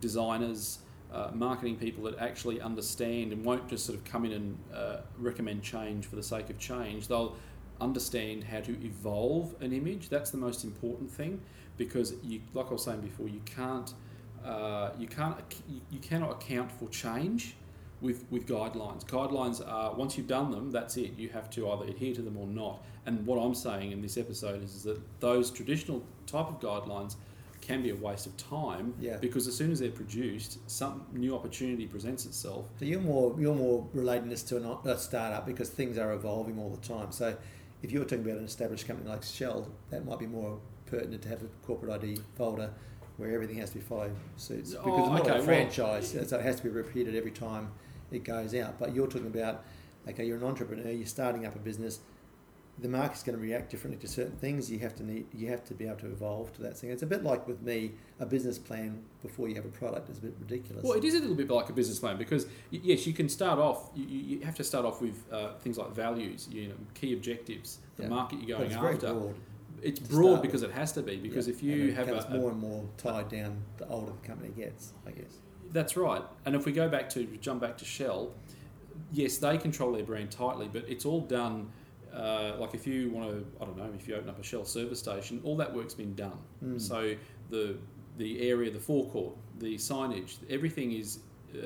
designers, 0.00 0.78
uh, 1.12 1.30
marketing 1.34 1.76
people 1.76 2.04
that 2.04 2.18
actually 2.18 2.60
understand 2.60 3.32
and 3.32 3.44
won't 3.44 3.68
just 3.68 3.84
sort 3.84 3.98
of 3.98 4.04
come 4.04 4.24
in 4.24 4.32
and 4.32 4.58
uh, 4.74 4.96
recommend 5.18 5.62
change 5.62 6.06
for 6.06 6.16
the 6.16 6.22
sake 6.22 6.48
of 6.50 6.58
change. 6.58 7.08
They'll 7.08 7.36
understand 7.80 8.44
how 8.44 8.60
to 8.60 8.72
evolve 8.84 9.54
an 9.60 9.72
image. 9.72 10.08
That's 10.08 10.30
the 10.30 10.38
most 10.38 10.64
important 10.64 11.10
thing 11.10 11.40
because 11.76 12.14
you, 12.22 12.40
like 12.54 12.68
I 12.68 12.72
was 12.72 12.84
saying 12.84 13.00
before, 13.00 13.28
you 13.28 13.40
can't 13.44 13.92
uh, 14.44 14.90
you 14.98 15.06
can't 15.06 15.36
you, 15.68 15.80
you 15.90 15.98
cannot 15.98 16.30
account 16.32 16.70
for 16.72 16.88
change 16.88 17.54
with 18.00 18.24
with 18.30 18.46
guidelines. 18.46 19.04
Guidelines 19.04 19.66
are 19.66 19.94
once 19.94 20.16
you've 20.16 20.26
done 20.26 20.50
them, 20.50 20.70
that's 20.70 20.96
it. 20.96 21.16
You 21.16 21.28
have 21.30 21.48
to 21.50 21.70
either 21.70 21.84
adhere 21.86 22.14
to 22.14 22.22
them 22.22 22.36
or 22.36 22.46
not. 22.46 22.84
And 23.06 23.24
what 23.26 23.38
I'm 23.38 23.54
saying 23.54 23.92
in 23.92 24.00
this 24.00 24.16
episode 24.16 24.62
is, 24.62 24.74
is 24.76 24.82
that 24.84 25.00
those 25.20 25.50
traditional 25.50 26.02
type 26.26 26.48
of 26.48 26.60
guidelines 26.60 27.16
can 27.60 27.80
be 27.82 27.90
a 27.90 27.94
waste 27.94 28.26
of 28.26 28.36
time 28.36 28.92
Yeah. 29.00 29.18
because 29.18 29.46
as 29.46 29.56
soon 29.56 29.70
as 29.70 29.78
they're 29.78 29.90
produced, 29.92 30.58
some 30.68 31.04
new 31.12 31.32
opportunity 31.34 31.86
presents 31.86 32.26
itself. 32.26 32.66
So 32.78 32.84
you're 32.84 33.00
more 33.00 33.34
you're 33.38 33.54
more 33.54 33.86
relating 33.94 34.28
this 34.28 34.42
to 34.44 34.56
an, 34.56 34.64
a 34.84 34.98
startup 34.98 35.46
because 35.46 35.68
things 35.68 35.96
are 35.98 36.12
evolving 36.12 36.58
all 36.58 36.70
the 36.70 36.84
time. 36.88 37.12
So 37.12 37.36
if 37.82 37.92
you're 37.92 38.04
talking 38.04 38.24
about 38.24 38.38
an 38.38 38.44
established 38.44 38.86
company 38.88 39.08
like 39.08 39.22
Shell, 39.22 39.68
that 39.90 40.04
might 40.04 40.18
be 40.18 40.26
more 40.26 40.58
pertinent 40.86 41.22
to 41.22 41.28
have 41.28 41.42
a 41.42 41.46
corporate 41.66 41.92
ID 42.02 42.18
folder 42.36 42.70
where 43.16 43.30
everything 43.34 43.58
has 43.58 43.70
to 43.70 43.76
be 43.76 43.80
followed 43.84 44.14
suits. 44.36 44.70
Because 44.72 44.86
Oh, 44.86 44.98
it's 45.00 45.08
not 45.08 45.20
okay, 45.20 45.30
a 45.30 45.34
well- 45.34 45.42
franchise, 45.42 46.10
so 46.28 46.36
it 46.38 46.42
has 46.42 46.56
to 46.56 46.62
be 46.62 46.68
repeated 46.70 47.14
every 47.14 47.30
time 47.30 47.68
it 48.10 48.24
goes 48.24 48.54
out. 48.54 48.78
But 48.78 48.94
you're 48.94 49.06
talking 49.06 49.26
about 49.28 49.64
okay, 50.08 50.24
you're 50.24 50.36
an 50.36 50.42
entrepreneur, 50.44 50.90
you're 50.90 51.06
starting 51.06 51.46
up 51.46 51.54
a 51.54 51.58
business. 51.60 52.00
The 52.78 52.88
market's 52.88 53.22
going 53.22 53.36
to 53.36 53.42
react 53.42 53.70
differently 53.70 54.00
to 54.00 54.08
certain 54.08 54.34
things. 54.36 54.68
You 54.70 54.78
have 54.80 54.96
to 54.96 55.04
need, 55.04 55.26
you 55.32 55.46
have 55.48 55.62
to 55.66 55.74
be 55.74 55.86
able 55.86 55.98
to 55.98 56.06
evolve 56.06 56.52
to 56.54 56.62
that 56.62 56.76
thing. 56.76 56.90
It's 56.90 57.02
a 57.02 57.06
bit 57.06 57.22
like 57.22 57.46
with 57.46 57.60
me, 57.62 57.92
a 58.18 58.24
business 58.26 58.58
plan 58.58 59.02
before 59.20 59.46
you 59.48 59.54
have 59.56 59.66
a 59.66 59.68
product 59.68 60.08
is 60.08 60.18
a 60.18 60.22
bit 60.22 60.34
ridiculous. 60.40 60.82
Well, 60.82 60.94
it 60.94 61.04
is 61.04 61.14
a 61.14 61.18
little 61.20 61.36
bit 61.36 61.50
like 61.50 61.68
a 61.68 61.72
business 61.74 61.98
plan 62.00 62.16
because 62.16 62.46
yes, 62.70 63.06
you 63.06 63.12
can 63.12 63.28
start 63.28 63.58
off. 63.58 63.90
You, 63.94 64.06
you 64.06 64.40
have 64.46 64.54
to 64.56 64.64
start 64.64 64.86
off 64.86 65.00
with 65.02 65.22
uh, 65.30 65.52
things 65.60 65.76
like 65.78 65.92
values, 65.92 66.48
you 66.50 66.68
know, 66.68 66.74
key 66.94 67.12
objectives, 67.12 67.78
the 67.96 68.04
Yeah. 68.04 68.08
market 68.08 68.38
you're 68.42 68.58
going 68.58 68.72
after. 68.72 69.12
broad. 69.12 69.34
It's 69.82 70.00
broad 70.00 70.42
because 70.42 70.62
with. 70.62 70.70
it 70.70 70.74
has 70.74 70.92
to 70.92 71.02
be. 71.02 71.16
Because 71.16 71.48
Yeah. 71.48 71.54
if 71.54 71.62
you 71.62 71.92
have 71.92 72.06
becomes 72.06 72.24
a, 72.26 72.30
more 72.30 72.50
and 72.50 72.60
more 72.60 72.84
tied 72.96 73.28
down 73.28 73.62
the 73.78 73.88
older 73.88 74.12
the 74.12 74.26
company 74.26 74.50
gets, 74.56 74.92
I 75.06 75.10
guess. 75.10 75.38
That's 75.72 75.96
right. 75.96 76.22
And 76.44 76.54
if 76.54 76.66
we 76.66 76.72
go 76.72 76.88
back 76.88 77.08
to 77.10 77.26
jump 77.40 77.60
back 77.60 77.78
to 77.78 77.84
Shell, 77.84 78.32
yes, 79.12 79.38
they 79.38 79.58
control 79.58 79.92
their 79.92 80.04
brand 80.04 80.30
tightly, 80.30 80.68
but 80.72 80.84
it's 80.88 81.04
all 81.04 81.20
done. 81.20 81.70
Uh, 82.14 82.56
like 82.58 82.74
if 82.74 82.86
you 82.86 83.10
want 83.10 83.30
to, 83.30 83.46
I 83.60 83.64
don't 83.64 83.76
know, 83.78 83.90
if 83.98 84.06
you 84.06 84.14
open 84.14 84.28
up 84.28 84.38
a 84.38 84.42
Shell 84.42 84.66
service 84.66 84.98
station, 84.98 85.40
all 85.44 85.56
that 85.56 85.72
work's 85.74 85.94
been 85.94 86.14
done. 86.14 86.38
Mm. 86.64 86.80
So 86.80 87.14
the 87.50 87.76
the 88.18 88.48
area, 88.48 88.70
the 88.70 88.78
forecourt, 88.80 89.34
the 89.58 89.76
signage, 89.76 90.36
everything 90.50 90.92
is 90.92 91.20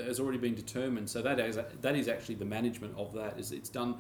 has 0.07 0.21
already 0.21 0.39
been 0.39 0.55
determined. 0.55 1.11
So 1.11 1.21
that 1.23 1.39
is 1.41 1.59
that 1.81 1.97
is 1.97 2.09
actually 2.09 2.37
the 2.37 2.45
management 2.45 2.95
of 2.97 3.13
that. 3.15 3.39
Is 3.39 3.53
it's 3.53 3.69
done. 3.69 3.97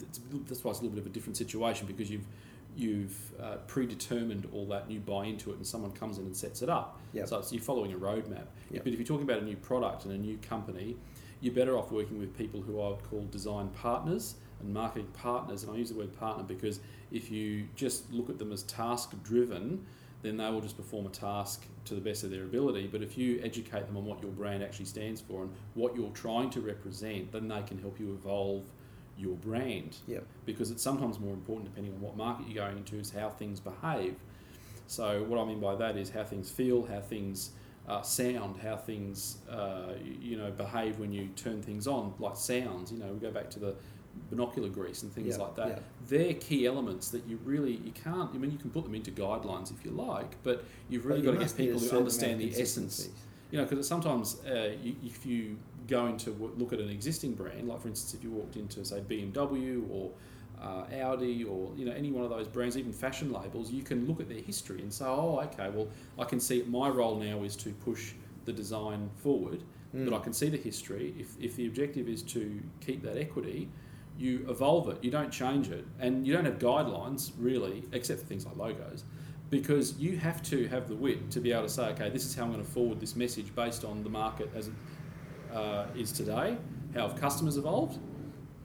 It's, 0.00 0.20
that's 0.46 0.62
why 0.62 0.70
it's 0.72 0.80
a 0.80 0.82
little 0.82 0.96
bit 0.96 1.00
of 1.00 1.06
a 1.06 1.14
different 1.14 1.38
situation 1.38 1.86
because 1.86 2.10
you've 2.10 2.26
you've 2.76 3.32
uh, 3.40 3.56
predetermined 3.66 4.46
all 4.52 4.66
that 4.66 4.84
and 4.84 4.92
you 4.92 5.00
buy 5.00 5.24
into 5.24 5.50
it 5.50 5.56
and 5.56 5.66
someone 5.66 5.90
comes 5.92 6.18
in 6.18 6.26
and 6.26 6.36
sets 6.36 6.62
it 6.62 6.68
up. 6.68 7.00
Yep. 7.14 7.28
So 7.28 7.38
it's, 7.38 7.52
you're 7.52 7.62
following 7.62 7.92
a 7.92 7.96
roadmap. 7.96 8.46
Yep. 8.70 8.84
But 8.84 8.92
if 8.92 8.98
you're 8.98 9.06
talking 9.06 9.24
about 9.24 9.40
a 9.40 9.44
new 9.44 9.56
product 9.56 10.04
and 10.04 10.14
a 10.14 10.18
new 10.18 10.36
company, 10.38 10.96
you're 11.40 11.54
better 11.54 11.76
off 11.76 11.90
working 11.90 12.18
with 12.18 12.36
people 12.36 12.60
who 12.60 12.80
I 12.80 12.88
would 12.90 13.02
call 13.04 13.24
design 13.30 13.68
partners 13.68 14.36
and 14.60 14.72
marketing 14.72 15.08
partners. 15.14 15.62
And 15.62 15.72
I 15.72 15.76
use 15.76 15.90
the 15.90 15.96
word 15.96 16.16
partner 16.18 16.44
because 16.44 16.80
if 17.10 17.30
you 17.30 17.66
just 17.76 18.12
look 18.12 18.28
at 18.28 18.38
them 18.38 18.52
as 18.52 18.62
task 18.64 19.14
driven, 19.22 19.86
then 20.22 20.36
they 20.36 20.50
will 20.50 20.60
just 20.60 20.76
perform 20.76 21.06
a 21.06 21.10
task 21.10 21.64
to 21.84 21.94
the 21.94 22.00
best 22.00 22.24
of 22.24 22.30
their 22.30 22.42
ability. 22.42 22.88
But 22.88 23.02
if 23.02 23.16
you 23.16 23.40
educate 23.42 23.86
them 23.86 23.96
on 23.96 24.04
what 24.04 24.22
your 24.22 24.32
brand 24.32 24.62
actually 24.62 24.86
stands 24.86 25.20
for 25.20 25.42
and 25.42 25.52
what 25.74 25.94
you're 25.94 26.10
trying 26.10 26.50
to 26.50 26.60
represent, 26.60 27.32
then 27.32 27.48
they 27.48 27.62
can 27.62 27.78
help 27.78 28.00
you 28.00 28.12
evolve 28.12 28.64
your 29.18 29.34
brand 29.36 29.96
Yep. 30.06 30.24
because 30.44 30.70
it's 30.70 30.82
sometimes 30.82 31.18
more 31.18 31.32
important 31.32 31.70
depending 31.70 31.94
on 31.94 32.00
what 32.00 32.16
market 32.16 32.46
you're 32.48 32.64
going 32.64 32.78
into 32.78 32.96
is 32.98 33.10
how 33.10 33.30
things 33.30 33.60
behave. 33.60 34.16
So 34.86 35.24
what 35.24 35.38
I 35.40 35.44
mean 35.44 35.60
by 35.60 35.74
that 35.76 35.96
is 35.96 36.10
how 36.10 36.24
things 36.24 36.50
feel, 36.50 36.84
how 36.86 37.00
things 37.00 37.50
uh, 37.88 38.02
sound, 38.02 38.60
how 38.60 38.76
things 38.76 39.38
uh, 39.50 39.92
you, 40.20 40.36
know 40.36 40.50
behave 40.50 40.98
when 40.98 41.12
you 41.12 41.28
turn 41.36 41.62
things 41.62 41.86
on, 41.86 42.14
like 42.18 42.36
sounds. 42.36 42.92
You 42.92 42.98
know, 42.98 43.06
we 43.06 43.18
go 43.18 43.30
back 43.30 43.48
to 43.50 43.58
the 43.58 43.74
binocular 44.30 44.68
grease 44.68 45.02
and 45.02 45.12
things 45.12 45.36
Yeah, 45.36 45.44
like 45.44 45.56
that. 45.56 45.68
yeah. 45.68 45.78
They're 46.08 46.34
key 46.34 46.66
elements 46.66 47.10
that 47.10 47.26
you 47.26 47.38
really 47.44 47.72
you 47.84 47.92
can't. 47.92 48.30
I 48.34 48.38
mean, 48.38 48.50
you 48.50 48.58
can 48.58 48.70
put 48.70 48.84
them 48.84 48.94
into 48.94 49.10
guidelines 49.10 49.72
if 49.72 49.84
you 49.84 49.90
like, 49.92 50.36
but 50.42 50.64
you've 50.88 51.06
really 51.06 51.20
But 51.22 51.32
got 51.34 51.40
to 51.40 51.46
get 51.46 51.56
people 51.56 51.80
who 51.80 51.96
understand 51.96 52.40
the 52.40 52.60
essence 52.60 53.08
you 53.50 53.58
know, 53.58 53.64
because 53.64 53.86
sometimes 53.86 54.38
uh, 54.44 54.72
you, 54.82 54.96
if 55.04 55.24
you 55.24 55.56
go 55.86 56.12
to 56.16 56.30
w- 56.32 56.52
look 56.56 56.72
at 56.72 56.80
an 56.80 56.88
existing 56.90 57.34
brand, 57.34 57.68
like 57.68 57.80
for 57.80 57.88
instance, 57.88 58.14
if 58.14 58.22
you 58.24 58.30
walked 58.30 58.56
into 58.56 58.84
say 58.84 59.00
BMW 59.00 59.84
or 59.90 60.10
uh, 60.62 60.84
Audi 61.02 61.44
or 61.44 61.72
you 61.76 61.84
know 61.84 61.92
any 61.92 62.10
one 62.10 62.24
of 62.24 62.30
those 62.30 62.48
brands, 62.48 62.76
even 62.76 62.92
fashion 62.92 63.32
labels, 63.32 63.70
you 63.70 63.82
can 63.82 64.06
look 64.06 64.20
at 64.20 64.28
their 64.28 64.40
history 64.40 64.80
and 64.80 64.92
say, 64.92 65.04
oh, 65.04 65.40
okay, 65.44 65.68
well, 65.70 65.88
I 66.18 66.24
can 66.24 66.40
see 66.40 66.62
my 66.66 66.88
role 66.88 67.16
now 67.18 67.42
is 67.44 67.56
to 67.56 67.70
push 67.70 68.12
the 68.44 68.52
design 68.52 69.10
forward, 69.16 69.62
but 69.92 70.00
Mm. 70.12 70.14
I 70.14 70.22
can 70.22 70.32
see 70.32 70.48
the 70.48 70.56
history. 70.58 71.14
If 71.18 71.36
if 71.40 71.56
the 71.56 71.66
objective 71.66 72.08
is 72.08 72.22
to 72.34 72.60
keep 72.80 73.02
that 73.02 73.16
equity. 73.16 73.68
You 74.18 74.46
evolve 74.48 74.88
it. 74.88 75.04
You 75.04 75.10
don't 75.10 75.30
change 75.30 75.68
it, 75.68 75.84
and 76.00 76.26
you 76.26 76.32
don't 76.32 76.46
have 76.46 76.58
guidelines 76.58 77.32
really, 77.38 77.84
except 77.92 78.20
for 78.20 78.26
things 78.26 78.46
like 78.46 78.56
logos. 78.56 79.04
because 79.50 79.94
you 79.98 80.16
have 80.16 80.42
to 80.42 80.66
have 80.68 80.88
the 80.88 80.94
wit 80.96 81.30
to 81.30 81.38
be 81.40 81.52
able 81.52 81.62
to 81.64 81.68
say, 81.68 81.84
okay, 81.90 82.08
this 82.08 82.24
is 82.24 82.34
how 82.34 82.44
I'm 82.44 82.52
going 82.52 82.64
to 82.64 82.70
forward 82.70 82.98
this 82.98 83.14
message 83.14 83.54
based 83.54 83.84
on 83.84 84.02
the 84.02 84.10
market 84.10 84.50
as 84.56 84.68
it 84.68 84.74
uh, 85.56 85.86
is 85.96 86.12
today. 86.12 86.56
How 86.94 87.08
have 87.08 87.20
customers 87.20 87.56
evolved? 87.56 87.98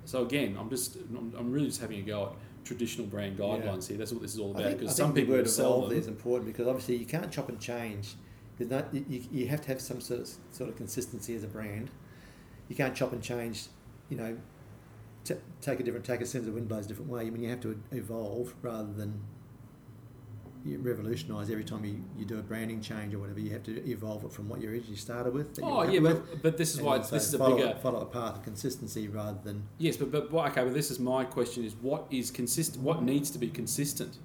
So 0.06 0.24
again, 0.24 0.58
I'm 0.60 0.70
just 0.70 0.98
I'm, 0.98 1.52
really 1.52 1.68
just 1.68 1.82
having 1.82 2.00
a 2.00 2.04
go 2.04 2.26
at 2.28 2.66
traditional 2.66 3.08
brand 3.08 3.38
guidelines 3.38 3.88
here. 3.88 3.98
That's 3.98 4.12
what 4.12 4.22
this 4.22 4.34
is 4.34 4.40
all 4.40 4.52
about. 4.52 4.78
Because 4.78 4.96
some 4.96 5.14
the 5.14 5.22
people 5.22 5.36
word 5.36 5.50
sell 5.50 5.74
evolve 5.76 5.90
them. 5.90 6.00
is 6.00 6.08
important 6.08 6.52
because 6.52 6.68
obviously 6.68 6.98
you 6.98 7.06
can't 7.06 7.32
chop 7.32 7.50
and 7.50 7.60
change. 7.60 8.16
There's 8.58 8.70
not, 8.70 8.94
you, 8.94 9.24
you- 9.32 9.48
have 9.48 9.62
to 9.62 9.68
have 9.70 9.82
some 9.82 10.02
sort 10.02 10.22
of 10.22 10.30
sort 10.52 10.70
of 10.70 10.76
consistency 10.76 11.36
as 11.36 11.44
a 11.44 11.48
brand. 11.48 11.90
You 12.68 12.76
can't 12.76 12.96
chop 12.96 13.12
and 13.14 13.22
change. 13.24 13.68
You 14.10 14.18
know, 14.18 14.38
t- 15.24 15.36
take 15.62 15.80
a 15.80 15.84
different 15.84 16.06
take 16.06 16.22
a 16.22 16.26
sense 16.26 16.48
of 16.48 16.54
wind 16.54 16.68
blows 16.68 16.86
a 16.86 16.90
different 16.90 17.10
way. 17.10 17.22
I 17.22 17.30
mean, 17.30 17.44
you 17.44 17.50
have 17.50 17.62
to 17.62 17.82
evolve 17.92 18.54
rather 18.62 18.92
than 18.92 19.22
revolutionise 20.66 21.50
every 21.50 21.64
time 21.64 21.84
you, 21.84 22.04
you 22.18 22.26
do 22.26 22.40
a 22.40 22.42
branding 22.42 22.82
change 22.82 23.14
or 23.14 23.20
whatever. 23.20 23.40
You 23.40 23.52
have 23.52 23.64
to 23.64 23.90
evolve 23.90 24.24
it 24.26 24.32
from 24.32 24.50
what 24.50 24.62
you 24.62 24.70
originally 24.70 24.96
started 24.96 25.34
with. 25.34 25.60
Oh 25.62 25.84
yeah, 25.84 26.00
with, 26.00 26.30
but, 26.30 26.42
but 26.42 26.58
this 26.58 26.74
is 26.74 26.82
why 26.82 26.98
it's, 26.98 27.10
this 27.10 27.28
is 27.28 27.34
a 27.34 27.38
follow, 27.38 27.58
bigger 27.58 27.76
follow 27.82 28.02
a 28.02 28.06
path 28.06 28.38
of 28.38 28.44
consistency 28.44 29.08
rather 29.08 29.40
than 29.44 29.68
Yes, 29.78 29.98
but, 29.98 30.12
but 30.12 30.52
okay, 30.52 30.64
but 30.64 30.74
this 30.74 30.92
is 30.92 31.00
my 31.00 31.26
question: 31.26 31.64
is 31.64 31.76
what 31.76 32.06
is 32.12 32.32
consistent? 32.32 32.84
What 32.84 33.04
needs 33.04 33.32
to 33.32 33.40
be 33.40 33.50
consistent? 33.50 34.18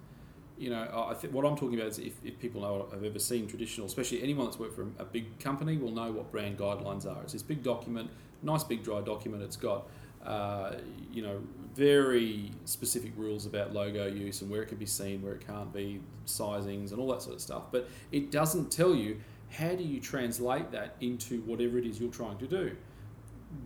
You 0.59 0.71
know, 0.71 0.83
I 0.83 1.11
I 1.13 1.15
think 1.15 1.33
what 1.33 1.45
I'm 1.45 1.57
talking 1.57 1.75
about 1.75 1.89
is 1.89 1.99
if, 1.99 2.15
if 2.25 2.39
people 2.39 2.63
know 2.63 2.87
have 2.91 3.05
ever 3.05 3.19
seen 3.19 3.47
traditional, 3.47 3.87
especially 3.87 4.23
anyone 4.23 4.47
that's 4.47 4.59
worked 4.59 4.75
for 4.75 4.87
a 4.99 5.05
big 5.05 5.39
company 5.39 5.77
will 5.77 5.93
know 5.93 6.13
what 6.13 6.31
brand 6.31 6.59
guidelines 6.59 7.07
are. 7.07 7.23
It's 7.23 7.33
this 7.33 7.43
big 7.43 7.63
document, 7.63 8.11
nice 8.43 8.65
big 8.65 8.83
dry 8.83 9.01
document. 9.01 9.43
It's 9.43 9.57
got 9.57 9.87
uh, 10.25 10.75
you 11.13 11.23
know 11.23 11.41
very 11.75 12.51
specific 12.65 13.13
rules 13.17 13.47
about 13.47 13.73
logo 13.73 14.07
use 14.07 14.41
and 14.41 14.51
where 14.51 14.63
it 14.63 14.69
can 14.69 14.79
be 14.79 14.87
seen, 14.87 15.23
where 15.23 15.35
it 15.35 15.47
can't 15.47 15.73
be, 15.73 16.01
sizings 16.27 16.91
and 16.91 16.99
all 16.99 17.09
that 17.13 17.23
sort 17.23 17.35
of 17.35 17.41
stuff. 17.41 17.65
But 17.71 17.89
it 18.13 18.31
doesn't 18.31 18.71
tell 18.71 18.95
you 18.95 19.19
how 19.51 19.75
do 19.75 19.85
you 19.85 20.01
translate 20.01 20.71
that 20.73 20.97
into 21.01 21.41
whatever 21.43 21.79
it 21.79 21.87
is 21.87 22.01
you're 22.01 22.11
trying 22.11 22.39
to 22.39 22.47
do 22.47 22.77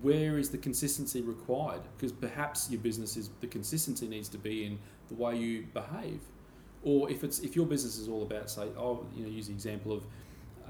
where 0.03 0.39
is 0.39 0.51
the 0.51 0.59
consistency 0.59 1.21
required? 1.21 1.83
Because 1.97 2.13
perhaps 2.13 2.71
your 2.71 2.81
business 2.81 3.17
is 3.17 3.31
the 3.41 3.47
consistency 3.47 4.07
needs 4.07 4.29
to 4.31 4.39
be 4.39 4.65
in 4.65 4.79
the 5.09 5.15
way 5.15 5.37
you 5.37 5.67
behave, 5.75 6.21
or 6.83 7.11
if 7.11 7.25
it's 7.25 7.41
if 7.41 7.57
your 7.57 7.67
business 7.67 7.99
is 7.99 8.09
all 8.09 8.23
about 8.23 8.51
say, 8.51 8.69
oh, 8.79 9.07
you 9.17 9.25
know, 9.25 9.31
use 9.31 9.49
the 9.49 9.53
example 9.53 9.93
of, 9.93 10.05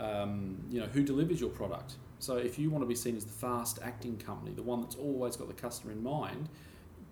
um, 0.00 0.57
you 0.71 0.80
know, 0.80 0.87
who 0.87 1.02
delivers 1.02 1.40
your 1.40 1.50
product. 1.50 1.95
So 2.19 2.37
if 2.37 2.59
you 2.59 2.71
want 2.71 2.83
to 2.83 2.88
be 2.88 2.95
seen 2.95 3.16
as 3.16 3.25
the 3.25 3.33
fast 3.33 3.78
acting 3.83 4.16
company, 4.19 4.52
the 4.52 4.62
one 4.62 4.80
that's 4.80 4.97
always 4.97 5.37
got 5.37 5.49
the 5.49 5.54
customer 5.54 5.92
in 5.92 6.02
mind, 6.02 6.49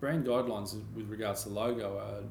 brand 0.01 0.27
guidelines 0.27 0.75
with 0.95 1.09
regards 1.09 1.43
to 1.45 1.49
logo 1.51 1.99
are 1.99 2.23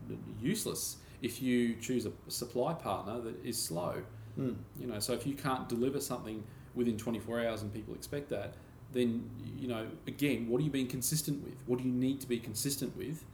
useless 0.41 0.97
if 1.21 1.41
you 1.41 1.75
choose 1.75 2.05
a 2.05 2.11
supply 2.27 2.73
partner 2.73 3.19
that 3.21 3.43
is 3.45 3.61
slow. 3.61 3.95
mm, 4.39 4.55
You 4.79 4.87
know, 4.87 4.99
so 4.99 5.13
if 5.13 5.25
you 5.25 5.33
can't 5.33 5.67
deliver 5.67 5.99
something 5.99 6.43
within 6.75 6.97
24 6.97 7.45
hours 7.45 7.61
and 7.63 7.73
people 7.73 7.93
expect 7.95 8.29
that, 8.29 8.53
then 8.93 9.29
you 9.59 9.67
know, 9.67 9.87
again, 10.05 10.47
what 10.47 10.61
are 10.61 10.63
you 10.63 10.69
being 10.69 10.87
consistent 10.87 11.43
with? 11.43 11.55
What 11.65 11.79
do 11.79 11.85
you 11.85 11.91
need 11.91 12.21
to 12.21 12.27
be 12.27 12.39
consistent 12.39 12.95
with? 12.95 13.25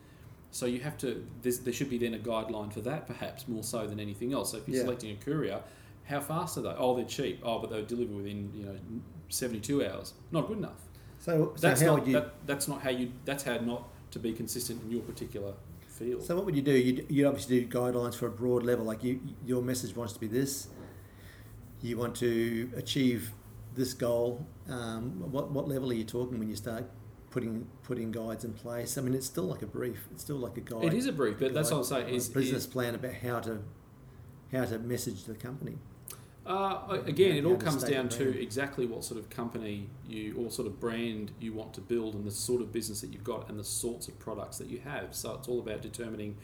So 0.52 0.66
you 0.66 0.80
have 0.82 0.98
to. 1.00 1.26
There 1.42 1.74
should 1.74 1.90
be 1.90 1.98
then 1.98 2.14
a 2.14 2.20
guideline 2.20 2.72
for 2.72 2.82
that, 2.82 3.08
perhaps 3.08 3.48
more 3.48 3.64
so 3.64 3.88
than 3.88 4.00
anything 4.00 4.34
else. 4.34 4.52
So 4.52 4.58
if 4.58 4.68
you're 4.68 4.78
Yeah. 4.78 4.84
selecting 4.84 5.12
a 5.12 5.16
courier, 5.16 5.62
how 6.06 6.20
fast 6.20 6.58
are 6.58 6.62
they? 6.62 6.70
Oh, 6.78 6.96
they're 6.96 7.06
cheap. 7.06 7.40
Oh, 7.44 7.60
but 7.60 7.70
they'll 7.70 7.86
deliver 7.86 8.14
within 8.14 8.52
you 8.56 8.66
know 8.66 8.76
72 9.30 9.86
hours. 9.86 10.14
Not 10.32 10.48
good 10.48 10.58
enough. 10.58 10.82
so. 11.20 11.54
So 11.56 11.62
That's 11.68 11.82
how 11.82 11.96
not. 11.98 12.08
you? 12.08 12.14
That, 12.14 12.34
that's 12.46 12.68
not 12.68 12.82
how 12.82 12.90
you. 12.90 13.12
That's 13.26 13.44
how 13.44 13.58
not 13.58 13.88
to 14.12 14.20
be 14.20 14.34
consistent 14.34 14.82
in 14.84 14.92
your 14.92 15.02
particular 15.02 15.54
field. 15.88 16.24
So 16.24 16.36
what 16.36 16.46
would 16.46 16.56
you 16.56 16.62
do? 16.62 16.74
You 16.74 17.06
you 17.10 17.28
obviously 17.28 17.64
do 17.64 17.68
guidelines 17.80 18.16
for 18.16 18.28
a 18.28 18.32
broad 18.32 18.64
level. 18.64 18.86
Like 18.86 19.04
you, 19.04 19.20
your 19.46 19.62
message 19.62 19.96
wants 19.96 20.14
to 20.14 20.20
be 20.20 20.28
this. 20.28 20.68
You 21.82 21.98
want 21.98 22.16
to 22.18 22.72
achieve 22.76 23.32
this 23.76 23.94
goal. 23.94 24.46
Um, 24.70 25.32
what 25.32 25.52
what 25.52 25.68
level 25.68 25.90
are 25.92 25.96
you 25.96 26.04
talking 26.06 26.38
when 26.40 26.50
you 26.50 26.56
start 26.56 26.86
putting 27.32 27.68
putting 27.84 28.12
guides 28.12 28.44
in 28.46 28.54
place? 28.54 28.98
I 28.98 29.02
mean, 29.02 29.14
it's 29.14 29.26
still 29.26 29.44
like 29.46 29.62
a 29.64 29.68
brief. 29.68 30.08
It's 30.12 30.24
still 30.24 30.38
like 30.38 30.58
a 30.58 30.62
guide. 30.62 30.86
it 30.86 30.94
is 30.94 31.08
a 31.08 31.12
brief, 31.12 31.40
but 31.40 31.54
that's 31.54 31.72
what 31.72 31.78
I'm 31.80 31.84
saying. 31.84 32.08
a 32.10 32.12
Is, 32.18 32.30
business 32.30 32.64
is 32.66 32.68
plan 32.68 32.94
about 32.96 33.14
how 33.16 33.40
to 33.42 33.60
how 34.54 34.66
to 34.66 34.78
message 34.80 35.24
the 35.24 35.34
company. 35.34 35.78
Uh, 36.46 37.00
again, 37.06 37.38
it 37.38 37.46
all 37.46 37.56
comes 37.56 37.84
down 37.84 38.10
to 38.10 38.42
exactly 38.42 38.86
what 38.86 39.04
sort 39.04 39.18
of 39.18 39.30
company 39.30 39.88
you 40.08 40.36
or 40.38 40.52
sort 40.52 40.68
of 40.68 40.78
brand 40.78 41.32
you 41.40 41.54
want 41.54 41.74
to 41.74 41.80
build 41.80 42.16
and 42.16 42.26
the 42.26 42.32
sort 42.32 42.62
of 42.62 42.72
business 42.74 43.00
that 43.00 43.14
you've 43.14 43.24
got 43.24 43.48
and 43.50 43.58
the 43.58 43.64
sorts 43.64 44.10
of 44.10 44.20
products 44.20 44.58
that 44.58 44.68
you 44.68 44.80
have. 44.80 45.16
So 45.16 45.36
it's 45.36 45.48
all 45.48 45.60
about 45.60 45.82
determining 45.82 46.36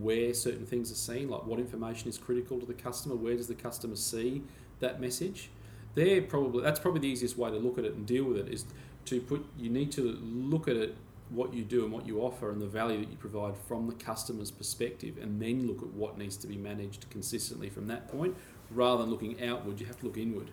where 0.00 0.34
certain 0.34 0.66
things 0.66 0.90
are 0.90 0.96
seen, 0.96 1.28
like 1.28 1.46
what 1.46 1.60
information 1.60 2.08
is 2.08 2.18
critical 2.18 2.58
to 2.58 2.66
the 2.66 2.74
customer, 2.74 3.14
where 3.14 3.36
does 3.36 3.46
the 3.46 3.54
customer 3.54 3.94
see 3.94 4.42
that 4.80 5.00
message. 5.00 5.50
They're 5.94 6.22
probably 6.22 6.64
that's 6.64 6.80
probably 6.80 7.02
the 7.02 7.08
easiest 7.08 7.38
way 7.38 7.50
to 7.50 7.56
look 7.56 7.78
at 7.78 7.84
it 7.84 7.94
and 7.94 8.04
deal 8.04 8.24
with 8.24 8.38
it 8.38 8.52
is 8.52 8.64
to 9.04 9.20
put 9.20 9.46
you 9.56 9.70
need 9.70 9.92
to 9.92 10.18
look 10.20 10.66
at 10.66 10.76
it 10.76 10.96
what 11.30 11.54
you 11.54 11.62
do 11.64 11.84
and 11.84 11.92
what 11.92 12.06
you 12.06 12.20
offer 12.20 12.50
and 12.50 12.60
the 12.60 12.66
value 12.66 12.98
that 12.98 13.10
you 13.10 13.16
provide 13.16 13.56
from 13.56 13.86
the 13.86 13.94
customer's 13.94 14.50
perspective 14.50 15.16
and 15.20 15.40
then 15.40 15.66
look 15.66 15.78
at 15.78 15.88
what 15.88 16.18
needs 16.18 16.36
to 16.36 16.46
be 16.46 16.56
managed 16.56 17.08
consistently 17.10 17.68
from 17.70 17.86
that 17.86 18.08
point 18.08 18.36
rather 18.74 19.02
than 19.02 19.10
looking 19.10 19.42
outward 19.42 19.80
you 19.80 19.86
have 19.86 19.98
to 19.98 20.06
look 20.06 20.18
inward 20.18 20.50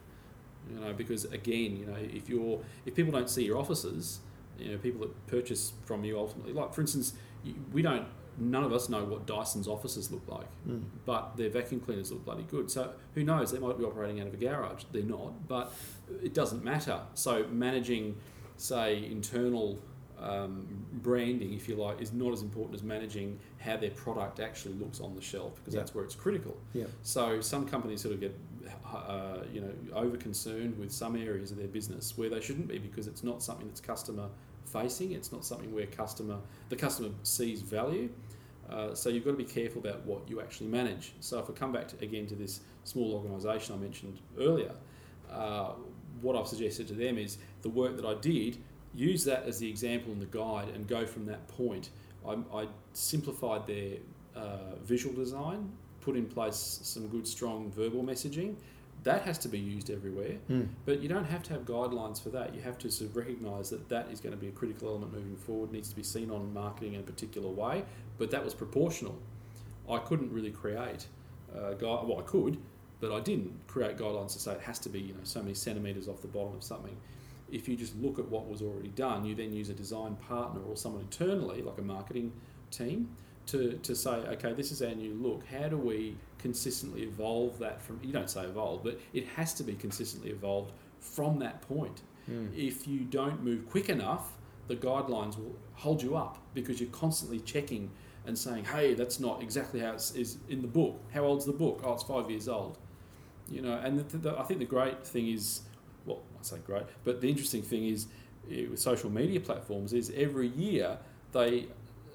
you 0.71 0.79
know 0.79 0.93
because 0.93 1.25
again 1.25 1.75
you 1.77 1.85
know 1.85 1.95
if 1.99 2.29
you're 2.29 2.59
if 2.85 2.93
people 2.95 3.11
don't 3.11 3.29
see 3.29 3.43
your 3.43 3.57
offices 3.57 4.19
you 4.59 4.71
know 4.71 4.77
people 4.77 5.01
that 5.01 5.27
purchase 5.27 5.73
from 5.85 6.03
you 6.05 6.17
ultimately 6.17 6.53
like 6.53 6.73
for 6.73 6.81
instance 6.81 7.13
we 7.73 7.81
don't 7.81 8.05
none 8.37 8.63
of 8.63 8.71
us 8.71 8.87
know 8.87 9.03
what 9.03 9.25
Dyson's 9.25 9.67
offices 9.67 10.11
look 10.11 10.21
like 10.27 10.47
Mm. 10.67 10.83
but 11.05 11.35
their 11.37 11.49
vacuum 11.49 11.81
cleaners 11.81 12.11
look 12.11 12.23
bloody 12.23 12.43
good. 12.43 12.69
So 12.69 12.91
who 13.15 13.23
knows? 13.23 13.51
They 13.51 13.57
might 13.59 13.77
be 13.79 13.83
operating 13.83 14.21
out 14.21 14.27
of 14.27 14.33
a 14.35 14.37
garage. 14.37 14.83
They're 14.91 15.01
not 15.03 15.47
but 15.47 15.73
it 16.23 16.33
doesn't 16.35 16.63
matter. 16.63 17.01
So 17.15 17.45
managing 17.51 18.15
say 18.57 19.03
internal 19.05 19.79
um, 20.21 20.67
branding 20.93 21.53
if 21.53 21.67
you 21.67 21.75
like 21.75 21.99
is 22.01 22.13
not 22.13 22.31
as 22.31 22.41
important 22.41 22.75
as 22.75 22.83
managing 22.83 23.39
how 23.59 23.75
their 23.77 23.89
product 23.91 24.39
actually 24.39 24.75
looks 24.75 24.99
on 24.99 25.15
the 25.15 25.21
shelf 25.21 25.55
because 25.55 25.73
that's 25.73 25.95
where 25.95 26.03
it's 26.03 26.15
critical 26.15 26.55
Yeah. 26.73 26.85
so 27.01 27.41
some 27.41 27.67
companies 27.67 28.01
sort 28.01 28.13
of 28.13 28.19
get, 28.21 28.37
uh, 28.93 29.39
you 29.51 29.61
know, 29.61 29.71
over 29.93 30.17
concerned 30.17 30.77
with 30.77 30.91
some 30.91 31.15
areas 31.15 31.51
of 31.51 31.57
their 31.57 31.67
business 31.67 32.17
where 32.17 32.29
they 32.29 32.39
shouldn't 32.41 32.67
be 32.67 32.77
because 32.77 33.07
it's 33.07 33.23
not 33.23 33.41
something 33.41 33.67
that's 33.67 33.81
customer 33.81 34.29
facing. 34.65 35.11
It's 35.11 35.31
not 35.31 35.43
something 35.43 35.73
where 35.73 35.85
customer 35.87 36.37
the 36.69 36.75
customer 36.75 37.09
sees 37.23 37.61
value. 37.61 38.09
Uh, 38.69 38.93
so 38.95 39.09
you've 39.09 39.25
got 39.25 39.31
to 39.31 39.37
be 39.37 39.43
careful 39.43 39.81
about 39.81 40.05
what 40.05 40.29
you 40.29 40.39
actually 40.39 40.67
manage. 40.67 41.13
So 41.19 41.39
if 41.39 41.49
I 41.49 41.53
come 41.53 41.71
back 41.73 41.87
to, 41.89 41.99
again 42.01 42.25
to 42.27 42.35
this 42.35 42.61
small 42.85 43.13
organisation 43.13 43.75
I 43.75 43.77
mentioned 43.79 44.19
earlier, 44.39 44.71
uh, 45.31 45.71
what 46.21 46.35
I've 46.37 46.47
suggested 46.47 46.87
to 46.89 46.93
them 46.93 47.17
is 47.17 47.37
the 47.63 47.69
work 47.69 47.95
that 47.97 48.05
I 48.05 48.13
did. 48.15 48.59
Use 48.93 49.23
that 49.25 49.43
as 49.45 49.59
the 49.59 49.69
example 49.69 50.11
in 50.11 50.19
the 50.19 50.25
guide 50.25 50.69
and 50.75 50.87
go 50.87 51.05
from 51.05 51.25
that 51.27 51.47
point. 51.47 51.89
I, 52.27 52.37
I 52.53 52.67
simplified 52.93 53.65
their 53.67 53.97
uh, 54.35 54.75
visual 54.83 55.15
design, 55.15 55.71
put 56.01 56.15
in 56.15 56.25
place 56.25 56.79
some 56.83 57.07
good, 57.07 57.27
strong 57.27 57.71
verbal 57.71 58.03
messaging. 58.03 58.55
That 59.03 59.23
has 59.23 59.37
to 59.39 59.47
be 59.47 59.57
used 59.57 59.89
everywhere, 59.89 60.35
Mm. 60.49 60.67
but 60.85 60.99
you 61.01 61.09
don't 61.09 61.25
have 61.25 61.41
to 61.43 61.53
have 61.53 61.63
guidelines 61.65 62.21
for 62.21 62.29
that. 62.29 62.53
You 62.53 62.61
have 62.61 62.77
to 62.79 62.91
sort 62.91 63.09
of 63.09 63.15
recognise 63.17 63.69
that 63.71 63.89
that 63.89 64.09
is 64.11 64.19
going 64.19 64.35
to 64.35 64.39
be 64.39 64.47
a 64.49 64.51
critical 64.51 64.89
element 64.89 65.13
moving 65.13 65.35
forward. 65.37 65.71
Needs 65.71 65.89
to 65.89 65.95
be 65.95 66.03
seen 66.03 66.29
on 66.29 66.53
marketing 66.53 66.93
in 66.93 66.99
a 66.99 67.03
particular 67.03 67.49
way, 67.49 67.83
but 68.19 68.29
that 68.29 68.43
was 68.45 68.53
proportional. 68.53 69.17
I 69.89 69.97
couldn't 69.97 70.31
really 70.31 70.51
create 70.51 71.07
uh, 71.55 71.71
guide. 71.71 72.05
Well, 72.07 72.19
I 72.19 72.23
could, 72.23 72.57
but 72.99 73.11
I 73.11 73.19
didn't 73.21 73.51
create 73.67 73.97
guidelines 73.97 74.33
to 74.33 74.39
say 74.39 74.51
it 74.51 74.61
has 74.61 74.77
to 74.79 74.89
be 74.89 74.99
you 74.99 75.13
know 75.13 75.19
so 75.23 75.41
many 75.41 75.55
centimetres 75.55 76.07
off 76.07 76.21
the 76.21 76.27
bottom 76.27 76.53
of 76.55 76.61
something. 76.63 76.95
If 77.51 77.67
you 77.67 77.75
just 77.75 77.95
look 77.97 78.19
at 78.19 78.27
what 78.29 78.47
was 78.47 78.61
already 78.61 78.89
done, 78.89 79.25
you 79.25 79.35
then 79.35 79.51
use 79.53 79.69
a 79.69 79.73
design 79.73 80.15
partner 80.15 80.61
or 80.61 80.75
someone 80.75 81.01
internally, 81.01 81.61
like 81.61 81.77
a 81.77 81.83
marketing 81.83 82.31
team, 82.69 83.09
to, 83.47 83.73
to 83.83 83.95
say, 83.95 84.11
okay, 84.11 84.53
this 84.53 84.71
is 84.71 84.81
our 84.81 84.95
new 84.95 85.13
look. 85.15 85.45
How 85.47 85.67
do 85.67 85.77
we 85.77 86.15
consistently 86.37 87.03
evolve 87.03 87.59
that 87.59 87.81
from, 87.81 87.99
you 88.03 88.13
don't 88.13 88.29
say 88.29 88.43
evolve, 88.43 88.83
but 88.83 88.99
it 89.13 89.27
has 89.27 89.53
to 89.55 89.63
be 89.63 89.73
consistently 89.73 90.31
evolved 90.31 90.71
from 90.99 91.39
that 91.39 91.61
point. 91.61 92.01
Mm. 92.29 92.55
If 92.55 92.87
you 92.87 93.01
don't 93.01 93.43
move 93.43 93.69
quick 93.69 93.89
enough, 93.89 94.37
the 94.67 94.75
guidelines 94.75 95.37
will 95.37 95.55
hold 95.73 96.01
you 96.01 96.15
up 96.15 96.37
because 96.53 96.79
you're 96.79 96.89
constantly 96.91 97.39
checking 97.39 97.89
and 98.25 98.37
saying, 98.37 98.63
hey, 98.65 98.93
that's 98.93 99.19
not 99.19 99.41
exactly 99.41 99.79
how 99.79 99.93
it 99.93 100.11
is 100.15 100.37
in 100.47 100.61
the 100.61 100.67
book. 100.67 101.01
How 101.13 101.21
old's 101.21 101.45
the 101.45 101.51
book? 101.51 101.81
Oh, 101.83 101.93
it's 101.93 102.03
five 102.03 102.29
years 102.29 102.47
old. 102.47 102.77
You 103.49 103.61
know, 103.63 103.73
and 103.73 103.99
the, 103.99 104.17
the, 104.17 104.39
I 104.39 104.43
think 104.43 104.59
the 104.59 104.65
great 104.65 105.05
thing 105.05 105.27
is, 105.27 105.61
well, 106.05 106.19
I 106.39 106.43
say 106.43 106.57
great, 106.65 106.83
but 107.03 107.21
the 107.21 107.29
interesting 107.29 107.61
thing 107.61 107.85
is 107.87 108.07
eh, 108.51 108.65
with 108.69 108.79
social 108.79 109.09
media 109.09 109.39
platforms 109.39 109.93
is 109.93 110.11
every 110.15 110.47
year 110.47 110.97
they 111.31 111.67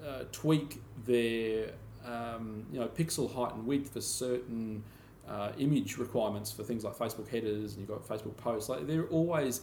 uh, 0.05 0.23
tweak 0.31 0.81
their 1.05 1.71
um, 2.05 2.65
you 2.71 2.79
know 2.79 2.87
pixel 2.87 3.33
height 3.33 3.53
and 3.53 3.65
width 3.65 3.93
for 3.93 4.01
certain 4.01 4.83
uh, 5.27 5.51
image 5.57 5.97
requirements 5.97 6.51
for 6.51 6.63
things 6.63 6.83
like 6.83 6.95
Facebook 6.95 7.27
headers 7.27 7.73
and 7.73 7.81
you've 7.81 7.89
got 7.89 8.07
Facebook 8.07 8.37
posts. 8.37 8.69
Like 8.69 8.87
they're 8.87 9.07
always 9.07 9.61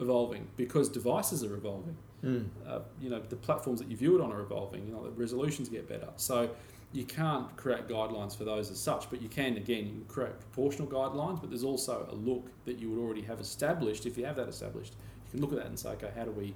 evolving 0.00 0.46
because 0.56 0.88
devices 0.88 1.42
are 1.44 1.54
evolving. 1.54 1.96
Mm. 2.24 2.46
Uh, 2.66 2.80
you 3.00 3.10
know 3.10 3.20
the 3.20 3.36
platforms 3.36 3.78
that 3.80 3.88
you 3.88 3.96
view 3.96 4.18
it 4.18 4.22
on 4.22 4.32
are 4.32 4.40
evolving. 4.40 4.86
You 4.86 4.92
know 4.92 5.04
the 5.04 5.10
resolutions 5.10 5.68
get 5.68 5.88
better. 5.88 6.08
So 6.16 6.50
you 6.92 7.04
can't 7.04 7.54
create 7.56 7.86
guidelines 7.86 8.36
for 8.36 8.44
those 8.44 8.70
as 8.70 8.80
such, 8.80 9.10
but 9.10 9.20
you 9.20 9.28
can 9.28 9.56
again 9.56 9.86
you 9.86 9.92
can 9.92 10.04
create 10.08 10.38
proportional 10.40 10.88
guidelines. 10.88 11.40
But 11.40 11.50
there's 11.50 11.64
also 11.64 12.08
a 12.10 12.14
look 12.14 12.50
that 12.64 12.78
you 12.78 12.90
would 12.90 13.00
already 13.00 13.22
have 13.22 13.40
established. 13.40 14.06
If 14.06 14.16
you 14.16 14.24
have 14.24 14.36
that 14.36 14.48
established, 14.48 14.94
you 15.26 15.30
can 15.32 15.40
look 15.40 15.52
at 15.52 15.58
that 15.58 15.66
and 15.66 15.78
say, 15.78 15.90
okay, 15.90 16.10
how 16.16 16.24
do 16.24 16.30
we? 16.30 16.54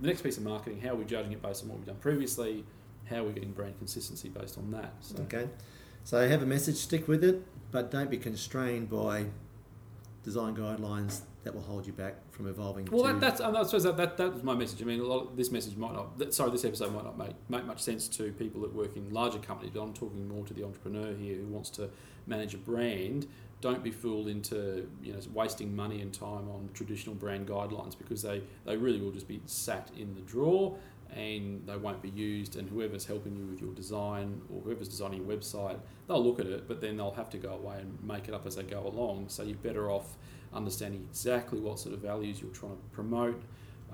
The 0.00 0.06
next 0.06 0.22
piece 0.22 0.36
of 0.36 0.44
marketing, 0.44 0.80
how 0.80 0.90
are 0.90 0.96
we 0.96 1.04
judging 1.04 1.32
it 1.32 1.42
based 1.42 1.64
on 1.64 1.70
what 1.70 1.78
we've 1.78 1.86
done 1.86 1.96
previously? 1.96 2.64
How 3.10 3.16
are 3.16 3.24
we 3.24 3.32
getting 3.32 3.52
brand 3.52 3.76
consistency 3.78 4.28
based 4.28 4.58
on 4.58 4.70
that? 4.70 4.92
So, 5.00 5.16
Okay. 5.22 5.48
So 6.04 6.28
have 6.28 6.42
a 6.42 6.46
message, 6.46 6.76
stick 6.76 7.06
with 7.06 7.22
it, 7.22 7.42
but 7.70 7.90
don't 7.90 8.10
be 8.10 8.16
constrained 8.16 8.90
by 8.90 9.26
design 10.22 10.54
guidelines 10.56 11.22
that 11.44 11.54
will 11.54 11.62
hold 11.62 11.86
you 11.86 11.92
back 11.92 12.14
from 12.30 12.46
evolving. 12.46 12.86
Well, 12.90 13.02
that, 13.04 13.20
that's 13.20 13.40
I 13.40 13.62
suppose 13.64 13.82
that, 13.82 13.96
that 13.96 14.16
that 14.16 14.32
was 14.32 14.42
my 14.42 14.54
message. 14.54 14.80
I 14.80 14.84
mean, 14.84 15.00
a 15.00 15.04
lot 15.04 15.28
of, 15.30 15.36
this 15.36 15.50
message 15.50 15.76
might 15.76 15.92
not. 15.92 16.18
that- 16.18 16.32
Sorry, 16.32 16.50
this 16.50 16.64
episode 16.64 16.94
might 16.94 17.04
not 17.04 17.18
make 17.18 17.34
make 17.48 17.64
much 17.64 17.80
sense 17.80 18.06
to 18.08 18.32
people 18.32 18.60
that 18.62 18.72
work 18.74 18.96
in 18.96 19.12
larger 19.12 19.38
companies. 19.38 19.72
But 19.74 19.80
I'm 19.82 19.92
talking 19.94 20.28
more 20.28 20.44
to 20.46 20.54
the 20.54 20.64
entrepreneur 20.64 21.12
here 21.14 21.36
who 21.36 21.46
wants 21.46 21.70
to 21.70 21.90
manage 22.26 22.54
a 22.54 22.58
brand. 22.58 23.26
Don't 23.62 23.82
be 23.82 23.90
fooled 23.90 24.28
into 24.28 24.86
you 25.02 25.14
know 25.14 25.20
wasting 25.32 25.74
money 25.74 26.02
and 26.02 26.12
time 26.12 26.50
on 26.50 26.68
traditional 26.74 27.14
brand 27.14 27.48
guidelines 27.48 27.96
because 27.96 28.20
they 28.20 28.42
they 28.66 28.76
really 28.76 29.00
will 29.00 29.12
just 29.12 29.28
be 29.28 29.40
sat 29.46 29.90
in 29.96 30.14
the 30.14 30.20
drawer 30.20 30.76
and 31.14 31.66
they 31.66 31.76
won't 31.76 32.02
be 32.02 32.10
used. 32.10 32.56
And 32.56 32.68
whoever's 32.68 33.06
helping 33.06 33.36
you 33.36 33.46
with 33.46 33.60
your 33.60 33.72
design 33.72 34.40
or 34.52 34.60
whoever's 34.62 34.88
designing 34.88 35.26
your 35.26 35.36
website, 35.36 35.78
they'll 36.08 36.22
look 36.22 36.40
at 36.40 36.46
it, 36.46 36.66
but 36.68 36.80
then 36.80 36.96
they'll 36.96 37.12
have 37.12 37.30
to 37.30 37.38
go 37.38 37.54
away 37.54 37.78
and 37.80 37.98
make 38.02 38.28
it 38.28 38.34
up 38.34 38.46
as 38.46 38.56
they 38.56 38.62
go 38.62 38.86
along. 38.86 39.26
So 39.28 39.42
you're 39.42 39.56
better 39.56 39.90
off 39.90 40.16
understanding 40.52 41.06
exactly 41.10 41.60
what 41.60 41.78
sort 41.78 41.94
of 41.94 42.00
values 42.00 42.40
you're 42.40 42.50
trying 42.50 42.76
to 42.76 42.82
promote 42.92 43.42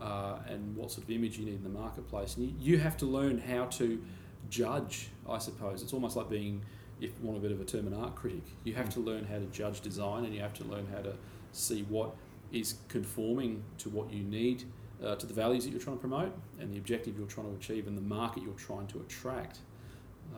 uh, 0.00 0.38
and 0.48 0.76
what 0.76 0.90
sort 0.90 1.04
of 1.04 1.10
image 1.10 1.38
you 1.38 1.44
need 1.44 1.56
in 1.56 1.62
the 1.62 1.68
marketplace. 1.68 2.36
And 2.36 2.46
you, 2.46 2.54
you 2.58 2.78
have 2.78 2.96
to 2.98 3.06
learn 3.06 3.38
how 3.38 3.66
to 3.66 4.00
judge, 4.48 5.08
I 5.28 5.38
suppose. 5.38 5.82
It's 5.82 5.92
almost 5.92 6.16
like 6.16 6.28
being, 6.28 6.62
if 7.00 7.10
you 7.10 7.26
want 7.26 7.38
a 7.38 7.40
bit 7.40 7.52
of 7.52 7.60
a 7.60 7.64
term, 7.64 7.86
an 7.86 7.94
art 7.94 8.14
critic. 8.14 8.42
You 8.64 8.74
have 8.74 8.88
to 8.90 9.00
learn 9.00 9.24
how 9.24 9.36
to 9.38 9.46
judge 9.46 9.80
design 9.80 10.24
and 10.24 10.34
you 10.34 10.40
have 10.40 10.54
to 10.54 10.64
learn 10.64 10.86
how 10.92 11.00
to 11.02 11.14
see 11.52 11.82
what 11.82 12.14
is 12.52 12.74
conforming 12.88 13.62
to 13.78 13.88
what 13.90 14.12
you 14.12 14.22
need, 14.24 14.64
uh, 15.04 15.14
to 15.16 15.26
the 15.26 15.34
values 15.34 15.64
that 15.64 15.70
you're 15.70 15.80
trying 15.80 15.96
to 15.96 16.00
promote 16.00 16.32
and 16.58 16.72
the 16.72 16.78
objective 16.78 17.16
you're 17.18 17.26
trying 17.26 17.48
to 17.50 17.54
achieve 17.56 17.86
and 17.86 17.96
the 17.96 18.02
market 18.02 18.42
you're 18.42 18.52
trying 18.54 18.86
to 18.88 18.98
attract. 18.98 19.58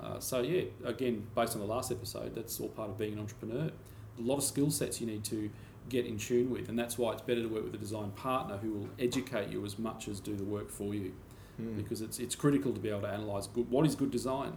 Uh, 0.00 0.18
so, 0.20 0.40
yeah, 0.40 0.62
again, 0.84 1.26
based 1.34 1.54
on 1.54 1.60
the 1.60 1.66
last 1.66 1.90
episode, 1.90 2.34
that's 2.34 2.60
all 2.60 2.68
part 2.68 2.90
of 2.90 2.98
being 2.98 3.14
an 3.14 3.18
entrepreneur. 3.18 3.70
A 4.18 4.22
lot 4.22 4.36
of 4.36 4.44
skill 4.44 4.70
sets 4.70 5.00
you 5.00 5.06
need 5.06 5.24
to 5.24 5.50
get 5.88 6.04
in 6.06 6.18
tune 6.18 6.50
with, 6.50 6.68
and 6.68 6.78
that's 6.78 6.96
why 6.98 7.12
it's 7.12 7.22
better 7.22 7.42
to 7.42 7.48
work 7.48 7.64
with 7.64 7.74
a 7.74 7.78
design 7.78 8.10
partner 8.12 8.56
who 8.58 8.70
will 8.72 8.88
educate 8.98 9.48
you 9.48 9.64
as 9.64 9.78
much 9.78 10.08
as 10.08 10.20
do 10.20 10.36
the 10.36 10.44
work 10.44 10.70
for 10.70 10.94
you, 10.94 11.12
Mm. 11.60 11.76
because 11.76 12.00
it's 12.00 12.18
it's 12.18 12.34
critical 12.36 12.72
to 12.72 12.80
be 12.80 12.88
able 12.88 13.00
to 13.02 13.08
analyze 13.08 13.46
good 13.48 13.68
what 13.70 13.84
is 13.84 13.94
good 13.94 14.10
design, 14.10 14.52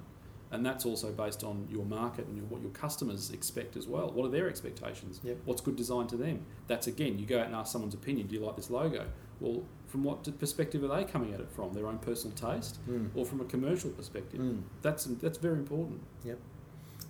and 0.53 0.65
that's 0.65 0.85
also 0.85 1.11
based 1.11 1.43
on 1.43 1.67
your 1.69 1.83
market 1.85 2.25
and 2.27 2.37
your, 2.37 2.45
what 2.45 2.61
your 2.61 2.71
customers 2.71 3.31
expect 3.31 3.75
as 3.75 3.87
well. 3.87 4.09
What 4.11 4.25
are 4.25 4.29
their 4.29 4.47
expectations? 4.47 5.19
Yep. 5.23 5.37
What's 5.45 5.61
good 5.61 5.75
design 5.75 6.07
to 6.07 6.15
them? 6.17 6.45
That's 6.67 6.87
again, 6.87 7.19
you 7.19 7.25
go 7.25 7.39
out 7.39 7.47
and 7.47 7.55
ask 7.55 7.71
someone's 7.71 7.93
opinion. 7.95 8.27
Do 8.27 8.35
you 8.35 8.41
like 8.45 8.55
this 8.55 8.69
logo? 8.69 9.05
Well, 9.39 9.63
from 9.87 10.03
what 10.03 10.39
perspective 10.39 10.83
are 10.83 10.95
they 10.95 11.03
coming 11.03 11.33
at 11.33 11.39
it 11.39 11.51
from? 11.51 11.73
Their 11.73 11.87
own 11.87 11.97
personal 11.99 12.35
taste, 12.35 12.79
Mm. 12.89 13.09
or 13.15 13.25
from 13.25 13.41
a 13.41 13.45
commercial 13.45 13.89
perspective? 13.89 14.39
Mm. 14.39 14.61
That's 14.81 15.05
that's 15.05 15.37
very 15.37 15.57
important. 15.57 16.01
Yep. 16.23 16.39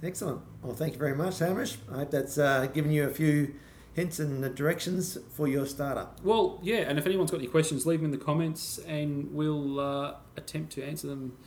Excellent. 0.01 0.41
Well, 0.61 0.73
thank 0.73 0.93
you 0.93 0.99
very 0.99 1.15
much, 1.15 1.39
Hamish. 1.39 1.77
I 1.91 1.95
hope 1.99 2.11
that's 2.11 2.37
uh, 2.37 2.67
given 2.73 2.91
you 2.91 3.05
a 3.05 3.09
few 3.09 3.53
hints 3.93 4.19
and 4.19 4.55
directions 4.55 5.17
for 5.29 5.47
your 5.47 5.65
startup. 5.65 6.19
Well, 6.23 6.59
yeah, 6.63 6.77
and 6.89 6.97
if 6.97 7.05
anyone's 7.05 7.31
got 7.31 7.37
any 7.37 7.47
questions, 7.47 7.85
leave 7.85 7.99
them 7.99 8.11
in 8.11 8.17
the 8.19 8.23
comments, 8.25 8.79
and 8.79 9.33
we'll 9.33 9.79
uh, 9.79 10.15
attempt 10.35 10.73
to 10.73 10.83
answer 10.83 11.07
them 11.07 11.37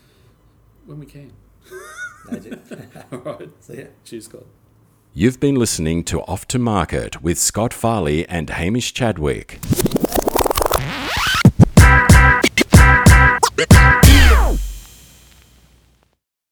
when 0.86 0.98
we 1.00 1.06
can. 1.06 1.32
Magic. 2.30 2.58
All 3.12 3.18
right. 3.18 3.50
See 3.60 3.78
ya. 3.78 3.84
Cheers, 4.04 4.24
Scott. 4.26 4.44
You've 5.14 5.40
been 5.40 5.54
listening 5.54 6.04
to 6.04 6.20
Off 6.22 6.46
to 6.48 6.58
Market 6.58 7.22
with 7.22 7.38
Scott 7.38 7.72
Farley 7.72 8.28
and 8.28 8.50
Hamish 8.50 8.92
Chadwick. 8.92 9.58